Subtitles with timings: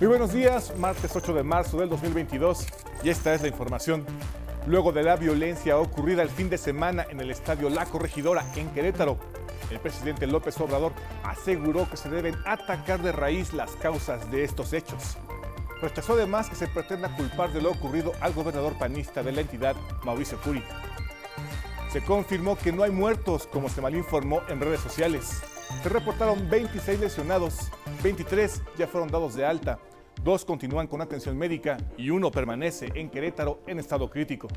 [0.00, 2.68] Muy buenos días, martes 8 de marzo del 2022
[3.02, 4.06] y esta es la información.
[4.68, 8.68] Luego de la violencia ocurrida el fin de semana en el estadio La Corregidora en
[8.70, 9.18] Querétaro,
[9.72, 10.92] el presidente López Obrador
[11.24, 15.16] aseguró que se deben atacar de raíz las causas de estos hechos.
[15.82, 19.74] Rechazó además que se pretenda culpar de lo ocurrido al gobernador panista de la entidad,
[20.04, 20.62] Mauricio Curi.
[21.92, 25.42] Se confirmó que no hay muertos, como se malinformó en redes sociales.
[25.82, 27.70] Se reportaron 26 lesionados,
[28.02, 29.78] 23 ya fueron dados de alta,
[30.24, 34.48] dos continúan con atención médica y uno permanece en Querétaro en estado crítico.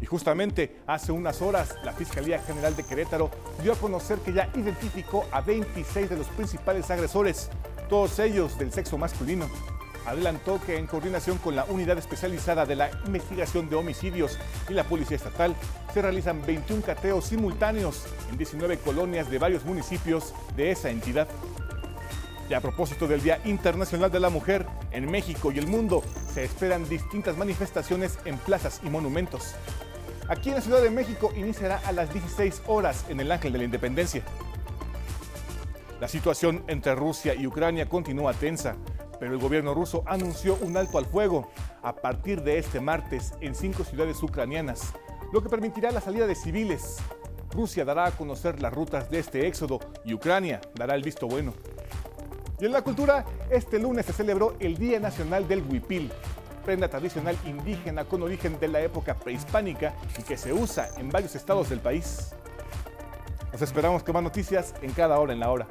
[0.00, 3.30] Y justamente hace unas horas la Fiscalía General de Querétaro
[3.62, 7.50] dio a conocer que ya identificó a 26 de los principales agresores,
[7.88, 9.46] todos ellos del sexo masculino
[10.06, 14.84] adelantó que en coordinación con la Unidad Especializada de la Investigación de Homicidios y la
[14.84, 15.54] Policía Estatal,
[15.92, 21.28] se realizan 21 cateos simultáneos en 19 colonias de varios municipios de esa entidad.
[22.48, 26.44] Y a propósito del Día Internacional de la Mujer, en México y el mundo se
[26.44, 29.56] esperan distintas manifestaciones en plazas y monumentos.
[30.28, 33.58] Aquí en la Ciudad de México iniciará a las 16 horas en el Ángel de
[33.58, 34.22] la Independencia.
[36.00, 38.76] La situación entre Rusia y Ucrania continúa tensa
[39.18, 41.48] pero el gobierno ruso anunció un alto al fuego
[41.82, 44.92] a partir de este martes en cinco ciudades ucranianas,
[45.32, 46.98] lo que permitirá la salida de civiles.
[47.50, 51.54] Rusia dará a conocer las rutas de este éxodo y Ucrania dará el visto bueno.
[52.58, 56.10] Y en la cultura, este lunes se celebró el Día Nacional del Huipil,
[56.64, 61.34] prenda tradicional indígena con origen de la época prehispánica y que se usa en varios
[61.34, 62.34] estados del país.
[63.52, 65.66] Nos esperamos con más noticias en cada hora en la hora.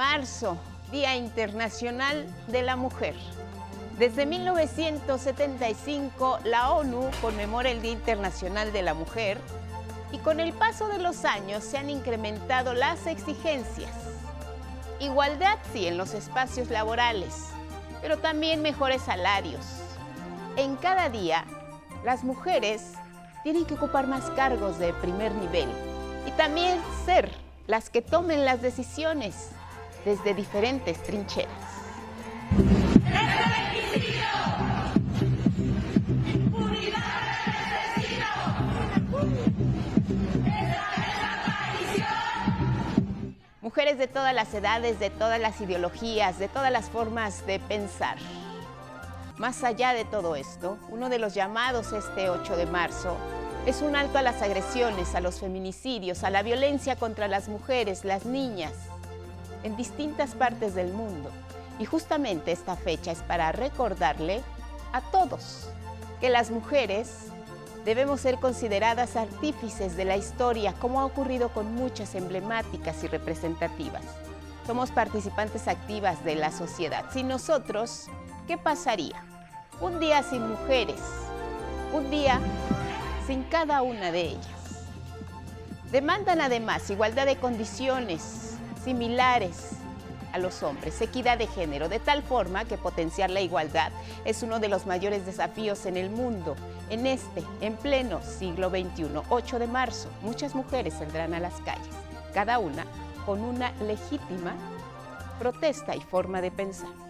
[0.00, 0.56] Marzo,
[0.90, 3.14] Día Internacional de la Mujer.
[3.98, 9.36] Desde 1975, la ONU conmemora el Día Internacional de la Mujer
[10.10, 13.90] y con el paso de los años se han incrementado las exigencias.
[15.00, 17.48] Igualdad sí en los espacios laborales,
[18.00, 19.66] pero también mejores salarios.
[20.56, 21.44] En cada día,
[22.06, 22.94] las mujeres
[23.42, 25.68] tienen que ocupar más cargos de primer nivel
[26.26, 27.30] y también ser
[27.66, 29.50] las que tomen las decisiones
[30.04, 31.50] desde diferentes trincheras.
[43.60, 48.16] Mujeres de todas las edades, de todas las ideologías, de todas las formas de pensar.
[49.38, 53.16] Más allá de todo esto, uno de los llamados este 8 de marzo
[53.66, 58.04] es un alto a las agresiones, a los feminicidios, a la violencia contra las mujeres,
[58.04, 58.72] las niñas,
[59.62, 61.30] en distintas partes del mundo.
[61.78, 64.42] Y justamente esta fecha es para recordarle
[64.92, 65.68] a todos
[66.20, 67.30] que las mujeres
[67.84, 74.02] debemos ser consideradas artífices de la historia, como ha ocurrido con muchas emblemáticas y representativas.
[74.66, 77.04] Somos participantes activas de la sociedad.
[77.12, 78.06] Sin nosotros,
[78.46, 79.24] ¿qué pasaría?
[79.80, 81.00] Un día sin mujeres,
[81.94, 82.38] un día
[83.26, 84.46] sin cada una de ellas.
[85.90, 88.49] Demandan además igualdad de condiciones
[88.84, 89.72] similares
[90.32, 93.90] a los hombres, equidad de género, de tal forma que potenciar la igualdad
[94.24, 96.56] es uno de los mayores desafíos en el mundo.
[96.88, 101.94] En este, en pleno siglo XXI, 8 de marzo, muchas mujeres saldrán a las calles,
[102.32, 102.84] cada una
[103.26, 104.54] con una legítima
[105.38, 107.09] protesta y forma de pensar.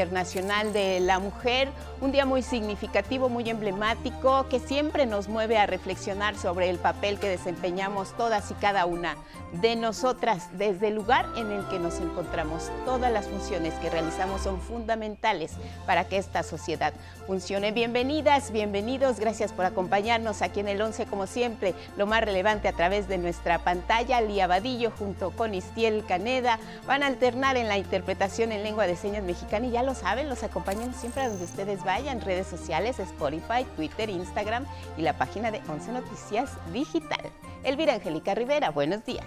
[0.00, 1.68] Internacional de la Mujer,
[2.00, 7.18] un día muy significativo, muy emblemático, que siempre nos mueve a reflexionar sobre el papel
[7.18, 9.16] que desempeñamos todas y cada una
[9.52, 12.70] de nosotras desde el lugar en el que nos encontramos.
[12.86, 15.52] Todas las funciones que realizamos son fundamentales
[15.86, 16.94] para que esta sociedad
[17.26, 17.70] funcione.
[17.72, 22.72] Bienvenidas, bienvenidos, gracias por acompañarnos aquí en el 11 como siempre, lo más relevante a
[22.72, 24.22] través de nuestra pantalla.
[24.22, 28.96] Lía Vadillo junto con Istiel Caneda van a alternar en la interpretación en lengua de
[28.96, 33.00] señas mexicana y ya lo saben, los acompañan siempre a donde ustedes vayan, redes sociales,
[33.00, 34.64] Spotify, Twitter, Instagram
[34.96, 37.32] y la página de 11 Noticias Digital.
[37.64, 39.26] Elvira Angélica Rivera, buenos días.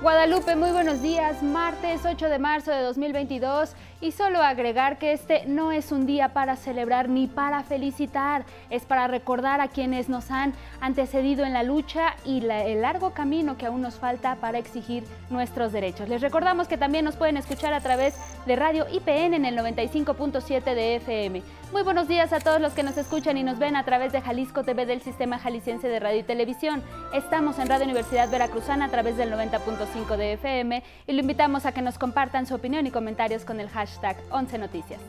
[0.00, 1.42] Guadalupe, muy buenos días.
[1.42, 6.34] Martes 8 de marzo de 2022 y solo agregar que este no es un día
[6.34, 10.52] para celebrar ni para felicitar, es para recordar a quienes nos han
[10.82, 15.72] antecedido en la lucha y el largo camino que aún nos falta para exigir nuestros
[15.72, 16.10] derechos.
[16.10, 18.14] Les recordamos que también nos pueden escuchar a través
[18.44, 21.42] de Radio IPN en el 95.7 de FM.
[21.72, 24.20] Muy buenos días a todos los que nos escuchan y nos ven a través de
[24.20, 26.82] Jalisco TV del Sistema Jalisciense de Radio y Televisión.
[27.14, 31.72] Estamos en Radio Universidad Veracruzana a través del 90.5 de FM y lo invitamos a
[31.72, 33.93] que nos compartan su opinión y comentarios con el hashtag
[34.30, 35.00] 11 Noticias.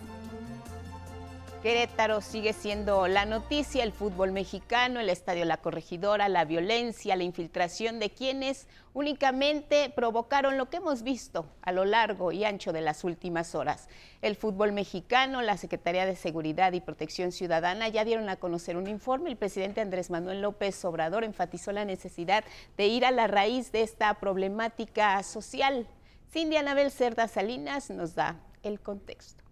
[1.66, 7.24] Querétaro sigue siendo la noticia, el fútbol mexicano, el estadio La Corregidora, la violencia, la
[7.24, 12.82] infiltración de quienes únicamente provocaron lo que hemos visto a lo largo y ancho de
[12.82, 13.90] las últimas horas.
[14.22, 18.86] El fútbol mexicano, la Secretaría de Seguridad y Protección Ciudadana ya dieron a conocer un
[18.86, 19.32] informe.
[19.32, 22.44] El presidente Andrés Manuel López Obrador enfatizó la necesidad
[22.78, 25.88] de ir a la raíz de esta problemática social.
[26.32, 29.44] Cindy Anabel Cerda Salinas nos da el contexto.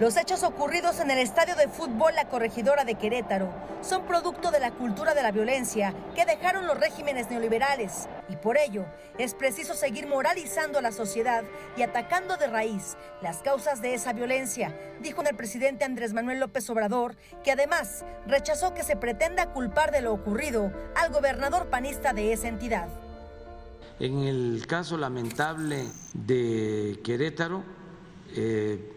[0.00, 3.52] Los hechos ocurridos en el estadio de fútbol La Corregidora de Querétaro
[3.82, 8.56] son producto de la cultura de la violencia que dejaron los regímenes neoliberales y por
[8.56, 8.84] ello
[9.16, 11.44] es preciso seguir moralizando a la sociedad
[11.76, 16.68] y atacando de raíz las causas de esa violencia, dijo el presidente Andrés Manuel López
[16.70, 22.32] Obrador, que además rechazó que se pretenda culpar de lo ocurrido al gobernador panista de
[22.32, 22.88] esa entidad.
[24.00, 27.62] En el caso lamentable de Querétaro,
[28.34, 28.92] eh,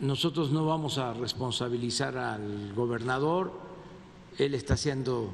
[0.00, 3.52] nosotros no vamos a responsabilizar al gobernador,
[4.38, 5.32] él está haciendo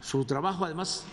[0.00, 1.04] su trabajo, además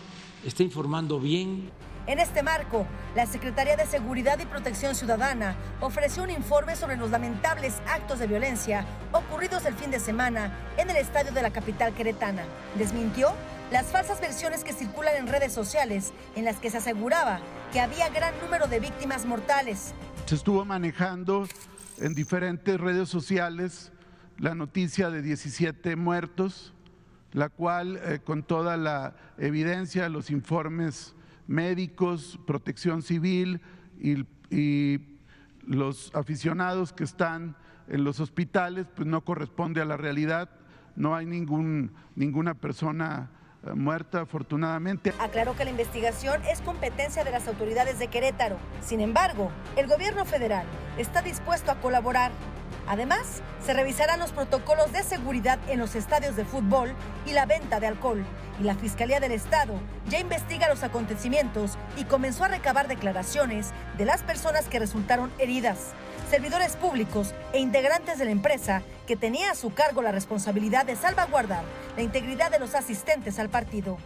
[0.43, 1.69] está informando bien.
[2.07, 2.85] En este marco,
[3.15, 8.27] la Secretaría de Seguridad y Protección Ciudadana ofreció un informe sobre los lamentables actos de
[8.27, 12.43] violencia ocurridos el fin de semana en el estadio de la capital queretana.
[12.77, 13.29] Desmintió
[13.71, 17.39] las falsas versiones que circulan en redes sociales en las que se aseguraba
[17.71, 19.93] que había gran número de víctimas mortales.
[20.25, 21.47] Se estuvo manejando
[21.97, 23.91] en diferentes redes sociales
[24.37, 26.73] la noticia de 17 muertos,
[27.31, 31.15] la cual eh, con toda la evidencia, los informes
[31.47, 33.61] médicos, protección civil
[33.99, 34.25] y,
[35.67, 37.57] los aficionados que están
[37.87, 40.47] en los hospitales, pues no corresponde a la realidad,
[40.95, 43.31] no hay ningún, ninguna persona
[43.73, 45.13] muerta afortunadamente.
[45.19, 48.57] Aclaró que la investigación es competencia de las autoridades de Querétaro.
[48.81, 50.65] Sin embargo, el gobierno federal
[50.97, 52.31] está dispuesto a colaborar.
[52.87, 56.93] Además, se revisarán los protocolos de seguridad en los estadios de fútbol
[57.25, 58.23] y la venta de alcohol.
[58.59, 59.73] Y la Fiscalía del Estado
[60.07, 65.93] ya investiga los acontecimientos y comenzó a recabar declaraciones de las personas que resultaron heridas
[66.29, 70.95] servidores públicos e integrantes de la empresa que tenía a su cargo la responsabilidad de
[70.95, 71.63] salvaguardar
[71.95, 73.97] la integridad de los asistentes al partido.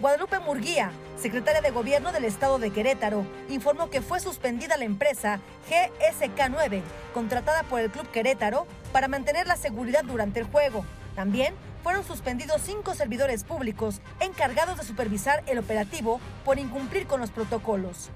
[0.00, 5.40] Guadalupe Murguía, secretaria de Gobierno del Estado de Querétaro, informó que fue suspendida la empresa
[5.68, 6.82] GSK9,
[7.12, 10.84] contratada por el Club Querétaro para mantener la seguridad durante el juego.
[11.16, 17.30] También fueron suspendidos cinco servidores públicos encargados de supervisar el operativo por incumplir con los
[17.30, 18.10] protocolos.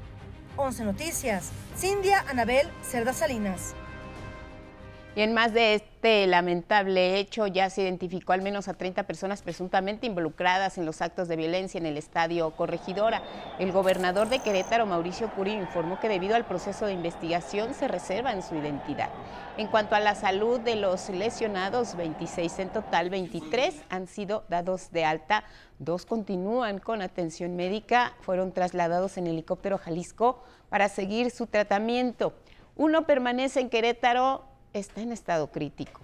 [0.57, 3.75] 11 Noticias, Cindia Anabel Cerda Salinas.
[5.15, 9.41] Y en más de este lamentable hecho, ya se identificó al menos a 30 personas
[9.41, 13.23] presuntamente involucradas en los actos de violencia en el estadio Corregidora.
[13.59, 18.33] El gobernador de Querétaro, Mauricio Curi, informó que debido al proceso de investigación se reserva
[18.43, 19.11] su identidad.
[19.57, 24.91] En cuanto a la salud de los lesionados, 26 en total, 23 han sido dados
[24.91, 25.45] de alta,
[25.79, 32.33] dos continúan con atención médica, fueron trasladados en helicóptero Jalisco para seguir su tratamiento.
[32.75, 36.01] Uno permanece en Querétaro está en estado crítico.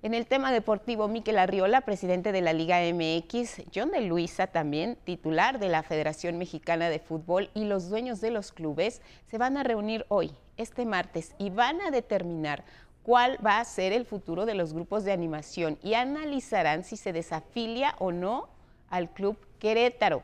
[0.00, 4.96] En el tema deportivo, Miquel Arriola, presidente de la Liga MX, John de Luisa también,
[5.02, 9.56] titular de la Federación Mexicana de Fútbol y los dueños de los clubes se van
[9.56, 12.64] a reunir hoy, este martes, y van a determinar
[13.02, 17.12] cuál va a ser el futuro de los grupos de animación y analizarán si se
[17.12, 18.48] desafilia o no
[18.90, 20.22] al club Querétaro.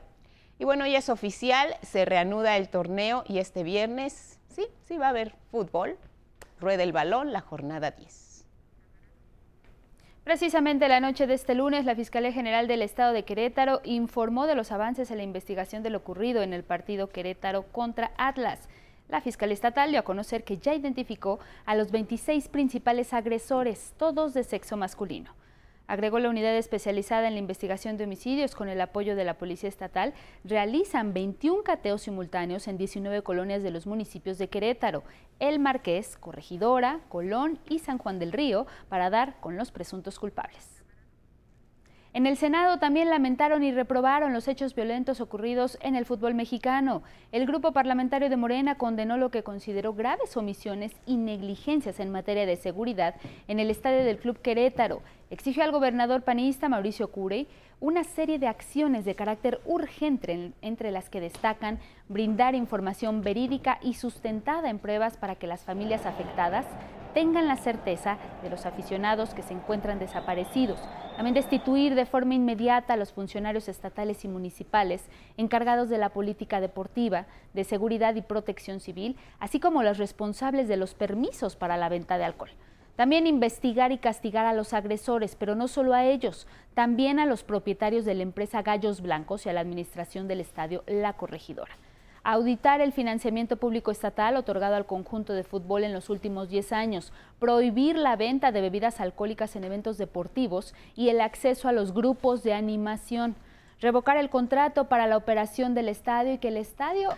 [0.61, 5.07] Y bueno, ya es oficial, se reanuda el torneo y este viernes, sí, sí va
[5.07, 5.99] a haber fútbol,
[6.61, 8.45] Rueda el balón, la jornada 10.
[10.25, 14.55] Precisamente la noche de este lunes, la Fiscalía General del Estado de Querétaro informó de
[14.55, 18.69] los avances en la investigación de lo ocurrido en el partido Querétaro contra Atlas.
[19.11, 24.33] La Fiscalía Estatal dio a conocer que ya identificó a los 26 principales agresores, todos
[24.33, 25.35] de sexo masculino.
[25.87, 29.69] Agregó la unidad especializada en la investigación de homicidios con el apoyo de la Policía
[29.69, 35.03] Estatal, realizan 21 cateos simultáneos en 19 colonias de los municipios de Querétaro,
[35.41, 40.84] El Marqués, Corregidora, Colón y San Juan del Río para dar con los presuntos culpables.
[42.15, 47.03] En el Senado también lamentaron y reprobaron los hechos violentos ocurridos en el fútbol mexicano.
[47.33, 52.47] El grupo parlamentario de Morena condenó lo que consideró graves omisiones y negligencias en materia
[52.47, 53.17] de seguridad
[53.49, 55.03] en el estadio del Club Querétaro.
[55.31, 57.49] Exigió al gobernador panista Mauricio Curey
[57.81, 63.95] una serie de acciones de carácter urgente, entre las que destacan brindar información verídica y
[63.95, 66.65] sustentada en pruebas para que las familias afectadas
[67.15, 70.81] tengan la certeza de los aficionados que se encuentran desaparecidos.
[71.17, 75.05] También destituir de forma inmediata a los funcionarios estatales y municipales
[75.37, 80.77] encargados de la política deportiva, de seguridad y protección civil, así como los responsables de
[80.77, 82.51] los permisos para la venta de alcohol.
[82.97, 87.43] También investigar y castigar a los agresores, pero no solo a ellos, también a los
[87.43, 91.77] propietarios de la empresa Gallos Blancos y a la administración del estadio La Corregidora
[92.25, 97.13] auditar el financiamiento público estatal otorgado al conjunto de fútbol en los últimos 10 años,
[97.39, 102.43] prohibir la venta de bebidas alcohólicas en eventos deportivos y el acceso a los grupos
[102.43, 103.37] de animación,
[103.79, 107.11] revocar el contrato para la operación del estadio y que el estadio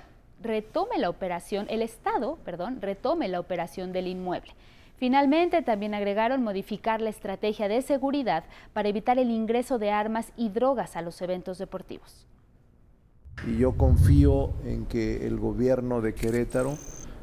[0.43, 4.53] retome la operación, el Estado, perdón, retome la operación del inmueble.
[4.97, 10.49] Finalmente, también agregaron modificar la estrategia de seguridad para evitar el ingreso de armas y
[10.49, 12.27] drogas a los eventos deportivos
[13.45, 16.79] y yo confío en que el gobierno de Querétaro,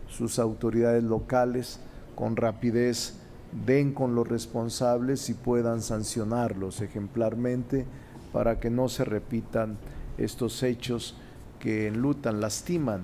[0.08, 1.80] sus autoridades locales,
[2.16, 3.16] con rapidez
[3.66, 7.86] den con los responsables y puedan sancionarlos ejemplarmente
[8.32, 9.78] para que no se repitan
[10.18, 11.16] estos hechos
[11.60, 13.02] que enlutan, lastiman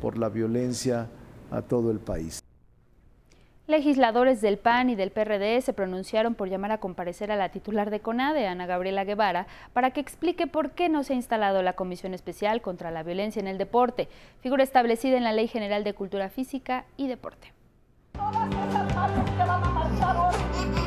[0.00, 1.08] por la violencia
[1.50, 2.45] a todo el país.
[3.66, 7.90] Legisladores del PAN y del PRD se pronunciaron por llamar a comparecer a la titular
[7.90, 11.72] de CONADE, Ana Gabriela Guevara, para que explique por qué no se ha instalado la
[11.72, 14.08] Comisión Especial contra la Violencia en el Deporte,
[14.40, 17.52] figura establecida en la Ley General de Cultura Física y Deporte.
[18.14, 20.85] Y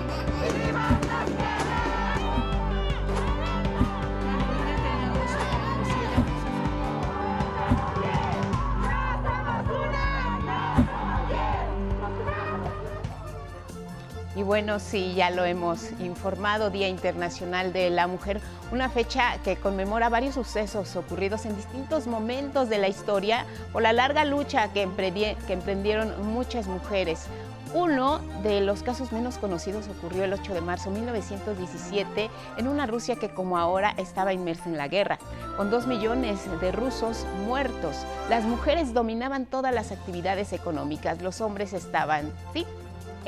[14.50, 18.42] bueno, sí, ya lo hemos informado, Día Internacional de la Mujer,
[18.72, 23.94] una fecha que conmemora varios sucesos ocurridos en distintos momentos de la historia por la
[23.94, 27.28] larga lucha que, emprendieron muchas mujeres.
[27.76, 32.88] Uno de los casos menos conocidos ocurrió el 8 de marzo de 1917 en una
[32.88, 35.20] Rusia que como ahora estaba inmersa en la guerra,
[35.58, 37.98] con dos millones de rusos muertos.
[38.32, 42.66] Las mujeres dominaban todas las actividades económicas, los hombres estaban, sí,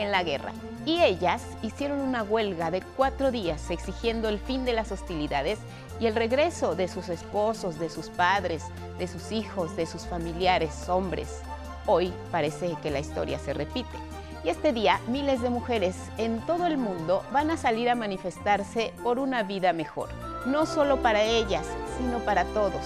[0.01, 0.51] en la guerra.
[0.86, 5.60] Y ellas hicieron una huelga de cuatro días exigiendo el fin de las hostilidades
[6.00, 8.63] y el regreso de sus esposos, de sus padres,
[8.98, 11.41] de sus hijos, de sus familiares, hombres.
[11.86, 13.98] Hoy parece que la historia se repite.
[14.43, 18.91] Y este día miles de mujeres en todo el mundo van a salir a manifestarse
[19.03, 20.10] por una vida mejor,
[20.48, 21.67] no solo para ellas,
[21.98, 22.81] sino para todos.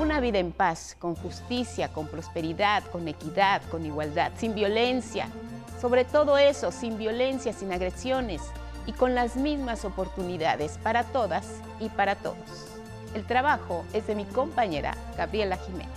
[0.00, 5.28] Una vida en paz, con justicia, con prosperidad, con equidad, con igualdad, sin violencia,
[5.84, 8.40] sobre todo eso, sin violencia, sin agresiones
[8.86, 11.46] y con las mismas oportunidades para todas
[11.78, 12.38] y para todos.
[13.14, 15.90] El trabajo es de mi compañera Gabriela Jiménez.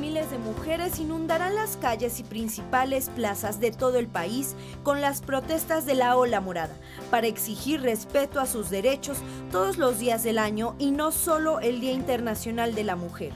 [0.00, 5.20] Miles de mujeres inundarán las calles y principales plazas de todo el país con las
[5.20, 6.74] protestas de la ola morada
[7.10, 9.18] para exigir respeto a sus derechos
[9.52, 13.34] todos los días del año y no solo el Día Internacional de la Mujer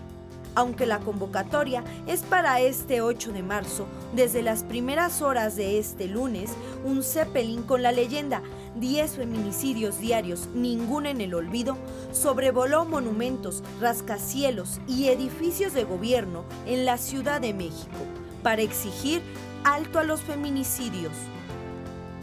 [0.54, 3.86] aunque la convocatoria es para este 8 de marzo.
[4.14, 6.50] Desde las primeras horas de este lunes,
[6.84, 8.42] un Zeppelin con la leyenda
[8.76, 11.76] 10 feminicidios diarios, ningún en el olvido,
[12.12, 17.98] sobrevoló monumentos, rascacielos y edificios de gobierno en la Ciudad de México
[18.42, 19.22] para exigir
[19.64, 21.12] alto a los feminicidios.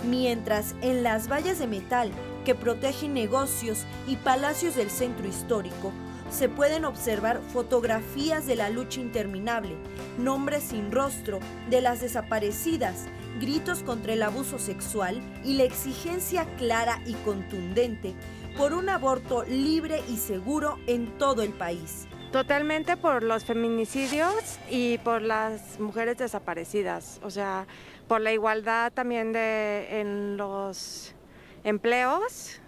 [0.10, 2.12] Mientras en las vallas de metal
[2.46, 5.92] que protegen negocios y palacios del centro histórico,
[6.30, 9.76] se pueden observar fotografías de la lucha interminable,
[10.18, 13.08] nombres sin rostro de las desaparecidas,
[13.40, 18.14] gritos contra el abuso sexual y la exigencia clara y contundente
[18.58, 22.08] por un aborto libre y seguro en todo el país.
[22.32, 27.66] Totalmente por los feminicidios y por las mujeres desaparecidas, o sea,
[28.08, 31.16] por la igualdad también de, en los
[31.64, 32.60] empleos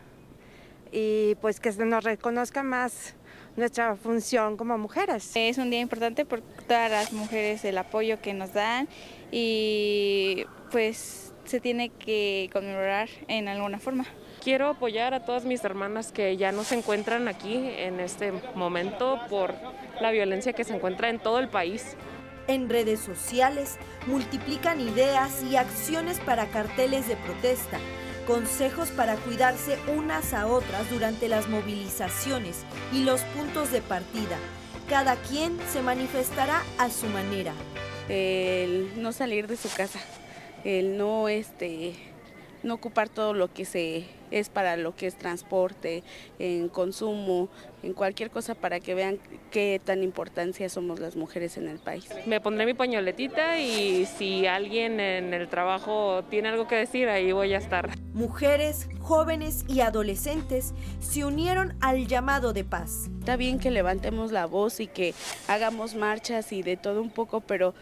[0.92, 3.16] y pues que se nos reconozca más
[3.56, 5.32] nuestra función como mujeres.
[5.36, 8.88] Es un día importante por todas las mujeres, el apoyo que nos dan
[9.32, 14.06] y pues se tiene que conmemorar en alguna forma.
[14.44, 19.20] Quiero apoyar a todas mis hermanas que ya no se encuentran aquí en este momento
[19.30, 19.54] por
[20.00, 21.96] la violencia que se encuentra en todo el país.
[22.48, 23.78] En redes sociales
[24.08, 27.78] multiplican ideas y acciones para carteles de protesta,
[28.26, 34.38] consejos para cuidarse unas a otras durante las movilizaciones y los puntos de partida.
[34.90, 37.54] Cada quien se manifestará a su manera.
[38.10, 40.00] El no salir de su casa,
[40.64, 41.96] el no este
[42.64, 46.04] no ocupar todo lo que se es para lo que es transporte,
[46.40, 47.50] en consumo,
[47.84, 49.20] en cualquier cosa para que vean
[49.52, 52.08] qué tan importancia somos las mujeres en el país.
[52.26, 57.32] Me pondré mi pañoletita y si alguien en el trabajo tiene algo que decir, ahí
[57.32, 57.90] voy a estar.
[58.14, 63.10] Mujeres, jóvenes y adolescentes se unieron al llamado de paz.
[63.20, 65.14] Está bien que levantemos la voz y que
[65.48, 67.74] hagamos marchas y de todo un poco, pero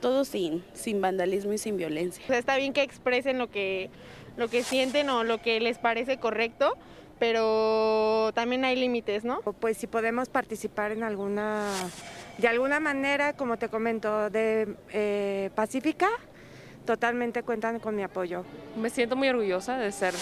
[0.00, 2.24] todo sin, sin vandalismo y sin violencia.
[2.36, 3.90] está bien que expresen lo que
[4.38, 6.74] lo que sienten o lo que les parece correcto,
[7.18, 9.40] pero también hay límites, ¿no?
[9.42, 11.66] Pues si podemos participar en alguna,
[12.38, 16.08] de alguna manera, como te comento, de eh, pacífica,
[16.86, 18.44] totalmente cuentan con mi apoyo.
[18.76, 20.14] Me siento muy orgullosa de ser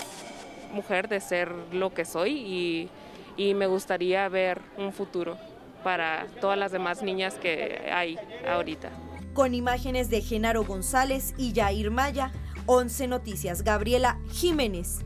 [0.72, 2.88] mujer, de ser lo que soy y,
[3.36, 5.36] y me gustaría ver un futuro
[5.84, 8.18] para todas las demás niñas que hay
[8.48, 8.88] ahorita.
[9.34, 12.32] Con imágenes de Genaro González y Jair Maya,
[12.66, 15.00] 11 Noticias, Gabriela Jiménez.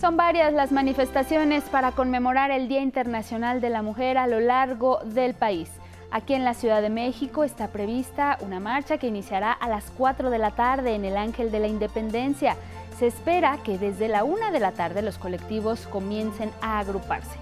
[0.00, 5.00] Son varias las manifestaciones para conmemorar el Día Internacional de la Mujer a lo largo
[5.04, 5.70] del país.
[6.10, 10.30] Aquí en la Ciudad de México está prevista una marcha que iniciará a las 4
[10.30, 12.56] de la tarde en el Ángel de la Independencia.
[12.98, 17.38] Se espera que desde la 1 de la tarde los colectivos comiencen a agruparse.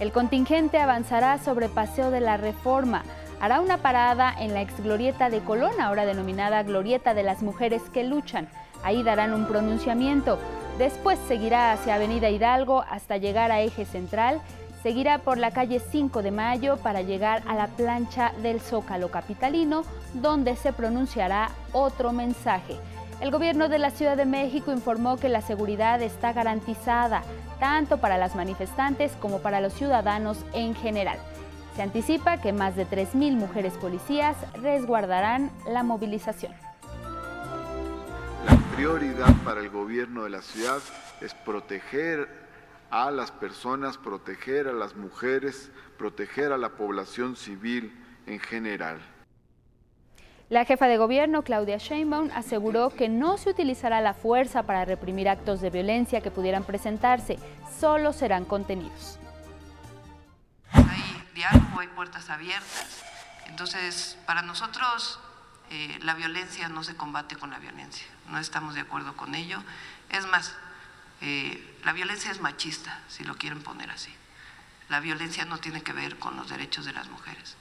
[0.00, 3.04] El contingente avanzará sobre Paseo de la Reforma,
[3.40, 7.82] hará una parada en la ex glorieta de Colón, ahora denominada Glorieta de las Mujeres
[7.92, 8.48] que Luchan.
[8.82, 10.38] Ahí darán un pronunciamiento.
[10.78, 14.40] Después seguirá hacia Avenida Hidalgo hasta llegar a Eje Central.
[14.82, 19.82] Seguirá por la calle 5 de Mayo para llegar a la plancha del Zócalo Capitalino,
[20.14, 22.76] donde se pronunciará otro mensaje.
[23.20, 27.22] El gobierno de la Ciudad de México informó que la seguridad está garantizada,
[27.58, 31.18] tanto para las manifestantes como para los ciudadanos en general.
[31.76, 36.54] Se anticipa que más de 3.000 mujeres policías resguardarán la movilización.
[38.46, 40.78] La prioridad para el gobierno de la ciudad
[41.20, 42.28] es proteger
[42.88, 47.92] a las personas, proteger a las mujeres, proteger a la población civil
[48.26, 48.98] en general.
[50.48, 55.28] La jefa de gobierno, Claudia Sheinbaum, aseguró que no se utilizará la fuerza para reprimir
[55.28, 57.38] actos de violencia que pudieran presentarse,
[57.78, 59.18] solo serán contenidos
[61.36, 63.04] diálogo, hay puertas abiertas.
[63.46, 65.20] Entonces, para nosotros
[65.70, 69.62] eh, la violencia no se combate con la violencia, no estamos de acuerdo con ello.
[70.10, 70.54] Es más,
[71.20, 74.12] eh, la violencia es machista, si lo quieren poner así.
[74.88, 77.56] La violencia no tiene que ver con los derechos de las mujeres.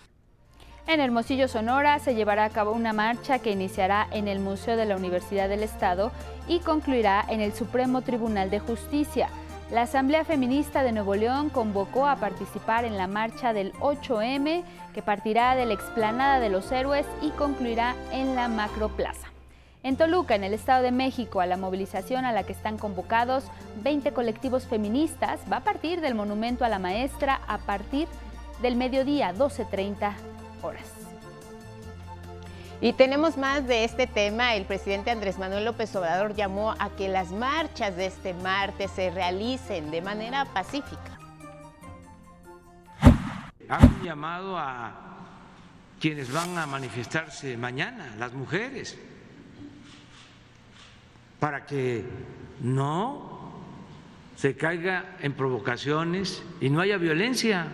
[0.87, 4.85] En Hermosillo, Sonora, se llevará a cabo una marcha que iniciará en el Museo de
[4.85, 6.11] la Universidad del Estado
[6.47, 9.29] y concluirá en el Supremo Tribunal de Justicia.
[9.71, 15.01] La Asamblea Feminista de Nuevo León convocó a participar en la marcha del 8M que
[15.01, 19.27] partirá de la explanada de los héroes y concluirá en la Macroplaza.
[19.81, 23.45] En Toluca, en el Estado de México, a la movilización a la que están convocados
[23.83, 28.07] 20 colectivos feministas va a partir del Monumento a la Maestra a partir
[28.61, 30.13] del mediodía 12.30
[30.61, 31.04] horas.
[32.85, 34.53] Y tenemos más de este tema.
[34.53, 39.09] El presidente Andrés Manuel López Obrador llamó a que las marchas de este martes se
[39.09, 41.17] realicen de manera pacífica.
[43.69, 44.93] Han llamado a
[45.99, 48.95] quienes van a manifestarse mañana, las mujeres,
[51.39, 52.05] para que
[52.61, 53.51] no
[54.35, 57.65] se caiga en provocaciones y no haya violencia.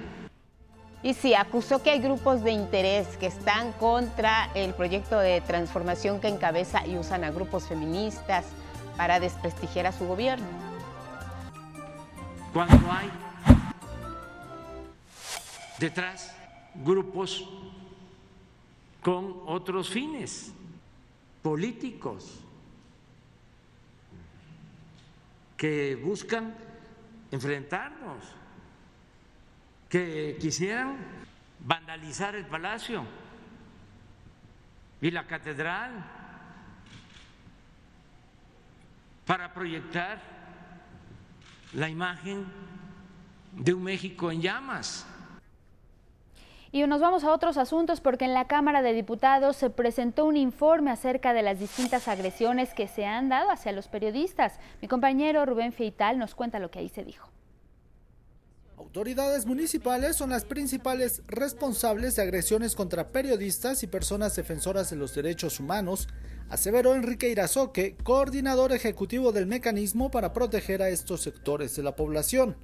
[1.03, 6.19] Y sí, acusó que hay grupos de interés que están contra el proyecto de transformación
[6.19, 8.45] que encabeza y usan a grupos feministas
[8.97, 10.45] para desprestigiar a su gobierno.
[12.53, 13.09] Cuando hay
[15.79, 16.35] detrás
[16.75, 17.49] grupos
[19.01, 20.51] con otros fines
[21.41, 22.39] políticos
[25.57, 26.53] que buscan
[27.31, 28.40] enfrentarnos
[29.91, 30.95] que quisieran
[31.59, 33.03] vandalizar el palacio
[35.01, 35.91] y la catedral
[39.25, 40.19] para proyectar
[41.73, 42.45] la imagen
[43.51, 45.05] de un México en llamas.
[46.71, 50.37] Y nos vamos a otros asuntos porque en la Cámara de Diputados se presentó un
[50.37, 54.57] informe acerca de las distintas agresiones que se han dado hacia los periodistas.
[54.81, 57.30] Mi compañero Rubén Feital nos cuenta lo que ahí se dijo.
[58.81, 65.13] Autoridades municipales son las principales responsables de agresiones contra periodistas y personas defensoras de los
[65.13, 66.07] derechos humanos,
[66.49, 72.55] aseveró Enrique Irazoque, coordinador ejecutivo del mecanismo para proteger a estos sectores de la población.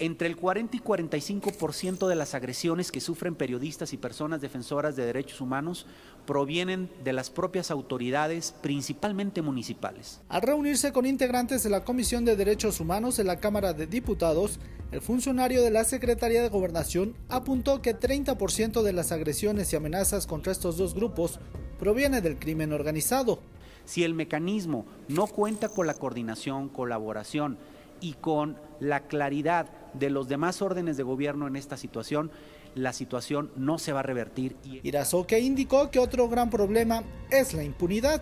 [0.00, 5.06] Entre el 40 y 45% de las agresiones que sufren periodistas y personas defensoras de
[5.06, 5.86] derechos humanos
[6.26, 10.20] provienen de las propias autoridades, principalmente municipales.
[10.28, 14.58] Al reunirse con integrantes de la Comisión de Derechos Humanos de la Cámara de Diputados,
[14.90, 20.26] el funcionario de la Secretaría de Gobernación apuntó que 30% de las agresiones y amenazas
[20.26, 21.38] contra estos dos grupos
[21.78, 23.38] proviene del crimen organizado.
[23.84, 27.58] Si el mecanismo no cuenta con la coordinación, colaboración
[28.04, 32.30] y con la claridad de los demás órdenes de gobierno en esta situación,
[32.74, 34.56] la situación no se va a revertir.
[34.82, 38.20] Irazoque indicó que otro gran problema es la impunidad.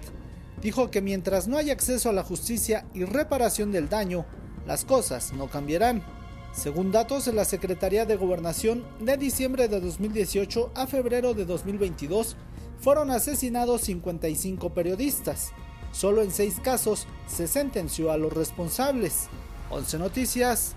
[0.61, 4.25] Dijo que mientras no haya acceso a la justicia y reparación del daño,
[4.69, 6.05] las cosas no cambiarán.
[6.53, 12.37] Según datos de la Secretaría de Gobernación, de diciembre de 2018 a febrero de 2022,
[12.79, 15.51] fueron asesinados 55 periodistas.
[15.91, 19.29] Solo en seis casos se sentenció a los responsables.
[19.73, 20.77] 11 Noticias,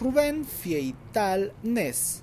[0.00, 2.22] Rubén Fieital Nes.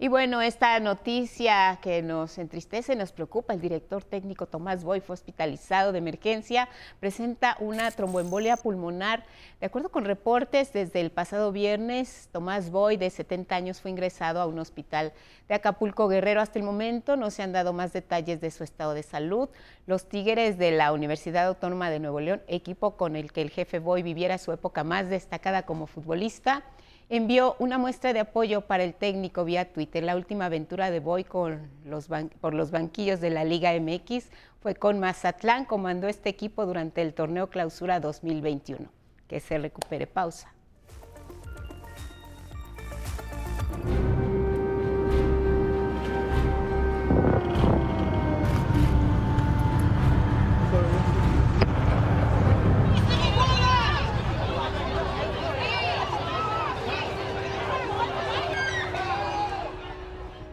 [0.00, 5.14] Y bueno, esta noticia que nos entristece, nos preocupa, el director técnico Tomás Boy fue
[5.14, 6.68] hospitalizado de emergencia,
[7.00, 9.24] presenta una tromboembolia pulmonar.
[9.58, 14.40] De acuerdo con reportes, desde el pasado viernes, Tomás Boy, de 70 años, fue ingresado
[14.40, 15.12] a un hospital
[15.48, 16.40] de Acapulco Guerrero.
[16.42, 19.48] Hasta el momento no se han dado más detalles de su estado de salud.
[19.86, 23.80] Los Tigres de la Universidad Autónoma de Nuevo León, equipo con el que el jefe
[23.80, 26.62] Boy viviera su época más destacada como futbolista,
[27.08, 30.02] envió una muestra de apoyo para el técnico vía Twitter.
[30.02, 32.08] La última aventura de Boy con los
[32.40, 37.14] por los banquillos de la Liga MX fue con Mazatlán, comandó este equipo durante el
[37.14, 38.88] torneo Clausura 2021.
[39.26, 40.52] Que se recupere pausa.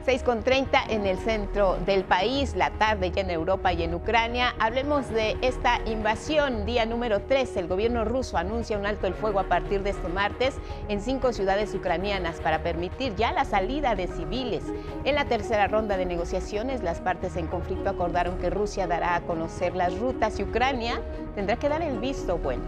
[0.05, 4.53] 6.30 en el centro del país, la tarde ya en Europa y en Ucrania.
[4.59, 7.57] Hablemos de esta invasión, día número 3.
[7.57, 10.57] El gobierno ruso anuncia un alto el fuego a partir de este martes
[10.89, 14.63] en cinco ciudades ucranianas para permitir ya la salida de civiles.
[15.05, 19.21] En la tercera ronda de negociaciones, las partes en conflicto acordaron que Rusia dará a
[19.21, 21.01] conocer las rutas y Ucrania
[21.33, 22.61] tendrá que dar el visto bueno.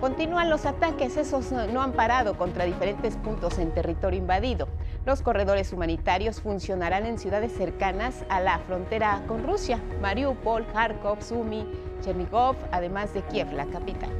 [0.00, 4.68] Continúan los ataques, esos no han parado contra diferentes puntos en territorio invadido.
[5.06, 11.66] Los corredores humanitarios funcionarán en ciudades cercanas a la frontera con Rusia, Mariupol, Kharkov, Sumy,
[12.02, 14.10] Chernigov, además de Kiev, la capital.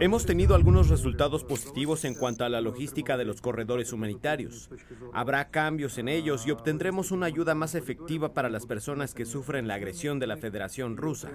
[0.00, 4.70] Hemos tenido algunos resultados positivos en cuanto a la logística de los corredores humanitarios.
[5.12, 9.66] Habrá cambios en ellos y obtendremos una ayuda más efectiva para las personas que sufren
[9.66, 11.30] la agresión de la Federación Rusa.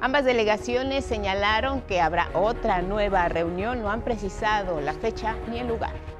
[0.00, 5.68] Ambas delegaciones señalaron que habrá otra nueva reunión, no han precisado la fecha ni el
[5.68, 6.13] lugar.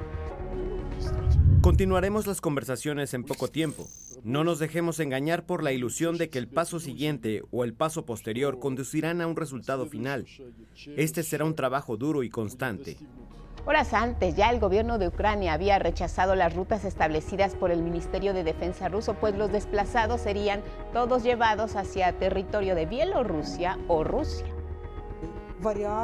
[1.64, 3.88] Continuaremos las conversaciones en poco tiempo.
[4.22, 8.05] No nos dejemos engañar por la ilusión de que el paso siguiente o el paso
[8.05, 10.27] posterior conducirán a un resultado final.
[10.98, 12.98] Este será un trabajo duro y constante.
[13.64, 18.35] Horas antes, ya el gobierno de Ucrania había rechazado las rutas establecidas por el Ministerio
[18.35, 24.44] de Defensa ruso, pues los desplazados serían todos llevados hacia territorio de Bielorrusia o Rusia.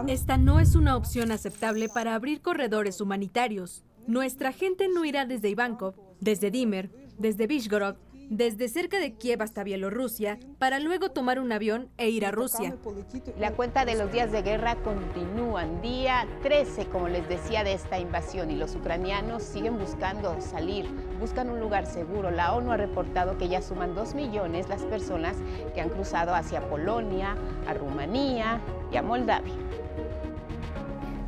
[0.07, 3.85] Esta no es una opción aceptable para abrir corredores humanitarios.
[4.11, 7.95] Nuestra gente no irá desde Ivankov, desde Dimer, desde Vishgorod,
[8.29, 12.77] desde cerca de Kiev hasta Bielorrusia, para luego tomar un avión e ir a Rusia.
[13.39, 15.81] La cuenta de los días de guerra continúan.
[15.81, 20.89] Día 13, como les decía, de esta invasión y los ucranianos siguen buscando salir,
[21.21, 22.33] buscan un lugar seguro.
[22.33, 25.37] La ONU ha reportado que ya suman dos millones las personas
[25.73, 27.37] que han cruzado hacia Polonia,
[27.69, 29.55] a Rumanía y a Moldavia.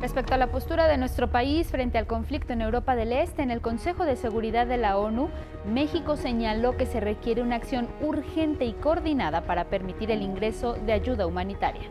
[0.03, 3.51] Respecto a la postura de nuestro país frente al conflicto en Europa del Este, en
[3.51, 5.29] el Consejo de Seguridad de la ONU,
[5.65, 10.91] México señaló que se requiere una acción urgente y coordinada para permitir el ingreso de
[10.91, 11.89] ayuda humanitaria.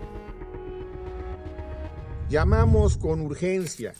[2.29, 3.95] Llamamos con urgencia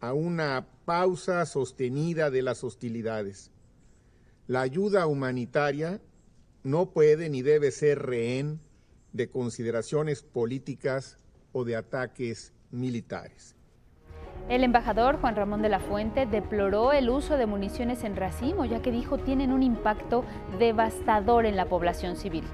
[0.00, 3.50] a una pausa sostenida de las hostilidades.
[4.46, 6.00] La ayuda humanitaria
[6.62, 8.58] no puede ni debe ser rehén
[9.12, 11.18] de consideraciones políticas
[11.52, 13.54] o de ataques militares.
[14.48, 18.80] El embajador Juan Ramón de la Fuente deploró el uso de municiones en racimo, ya
[18.80, 20.24] que dijo tienen un impacto
[20.58, 22.44] devastador en la población civil.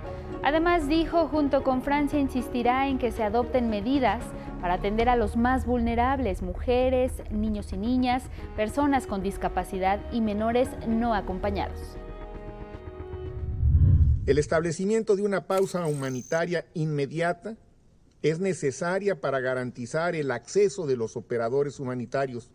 [0.43, 4.25] Además dijo, junto con Francia, insistirá en que se adopten medidas
[4.61, 8.25] para atender a los más vulnerables, mujeres, niños y niñas,
[8.57, 11.97] personas con discapacidad y menores no acompañados.
[14.27, 17.57] El establecimiento de una pausa humanitaria inmediata
[18.25, 22.51] es necesaria para garantizar el acceso de los operadores humanitarios,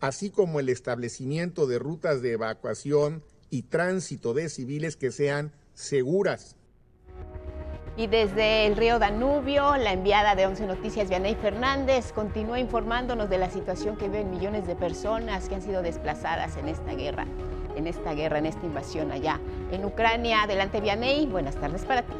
[0.00, 6.56] así como el establecimiento de rutas de evacuación y tránsito de civiles que sean seguras.
[7.96, 13.38] Y desde el río Danubio, la enviada de 11 Noticias, Vianey Fernández, continúa informándonos de
[13.38, 17.24] la situación que viven millones de personas que han sido desplazadas en esta guerra,
[17.76, 20.42] en esta guerra, en esta invasión allá en Ucrania.
[20.42, 22.14] Adelante, Vianey, buenas tardes para ti.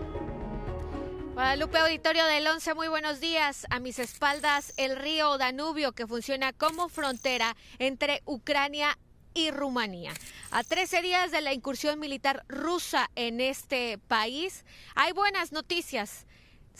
[1.38, 3.64] Guadalupe Auditorio del 11, muy buenos días.
[3.70, 8.98] A mis espaldas el río Danubio que funciona como frontera entre Ucrania
[9.34, 10.12] y Rumanía.
[10.50, 14.64] A 13 días de la incursión militar rusa en este país,
[14.96, 16.26] hay buenas noticias.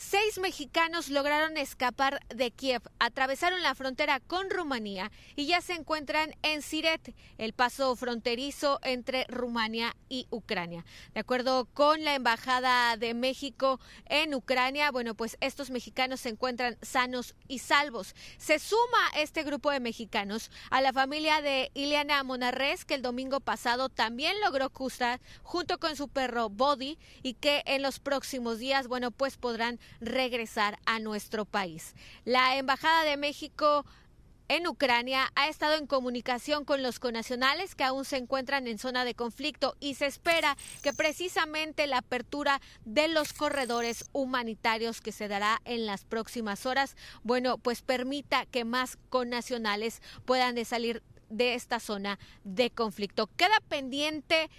[0.01, 6.33] Seis mexicanos lograron escapar de Kiev, atravesaron la frontera con Rumanía y ya se encuentran
[6.41, 10.85] en Siret, el paso fronterizo entre Rumania y Ucrania.
[11.13, 16.77] De acuerdo con la Embajada de México en Ucrania, bueno, pues estos mexicanos se encuentran
[16.81, 18.15] sanos y salvos.
[18.37, 23.41] Se suma este grupo de mexicanos a la familia de Ileana Monarres, que el domingo
[23.41, 28.87] pasado también logró cruzar junto con su perro Body y que en los próximos días,
[28.87, 31.95] bueno, pues podrán regresar a nuestro país.
[32.25, 33.85] La Embajada de México
[34.49, 39.05] en Ucrania ha estado en comunicación con los conacionales que aún se encuentran en zona
[39.05, 45.27] de conflicto y se espera que precisamente la apertura de los corredores humanitarios que se
[45.27, 51.53] dará en las próximas horas, bueno, pues permita que más conacionales puedan de salir de
[51.53, 53.27] esta zona de conflicto.
[53.37, 54.49] Queda pendiente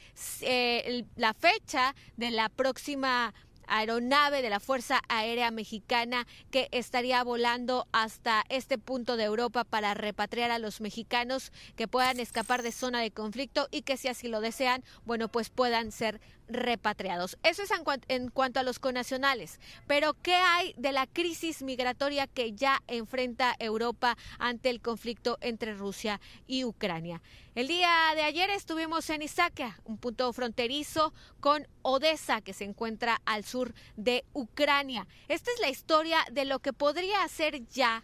[0.42, 3.34] eh, la fecha de la próxima
[3.70, 9.94] aeronave de la Fuerza Aérea Mexicana que estaría volando hasta este punto de Europa para
[9.94, 14.28] repatriar a los mexicanos que puedan escapar de zona de conflicto y que si así
[14.28, 17.38] lo desean, bueno, pues puedan ser repatriados.
[17.42, 17.70] Eso es
[18.08, 19.58] en, cuanto a los conacionales.
[19.86, 25.74] Pero, ¿qué hay de la crisis migratoria que ya enfrenta Europa ante el conflicto entre
[25.74, 27.22] Rusia y Ucrania?
[27.54, 33.20] El día de ayer estuvimos en Isakia, un punto fronterizo con Odessa, que se encuentra
[33.24, 35.06] al sur de Ucrania.
[35.28, 38.02] Esta es la historia de lo que podría ser ya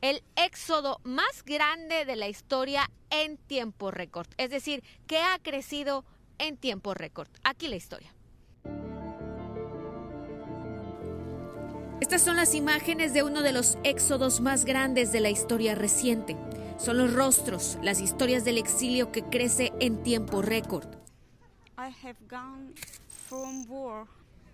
[0.00, 4.28] el éxodo más grande de la historia en tiempo récord.
[4.36, 6.04] Es decir, que ha crecido
[6.38, 7.28] en tiempo récord.
[7.44, 8.12] Aquí la historia.
[12.00, 16.36] Estas son las imágenes de uno de los éxodos más grandes de la historia reciente.
[16.78, 20.86] Son los rostros, las historias del exilio que crece en tiempo récord.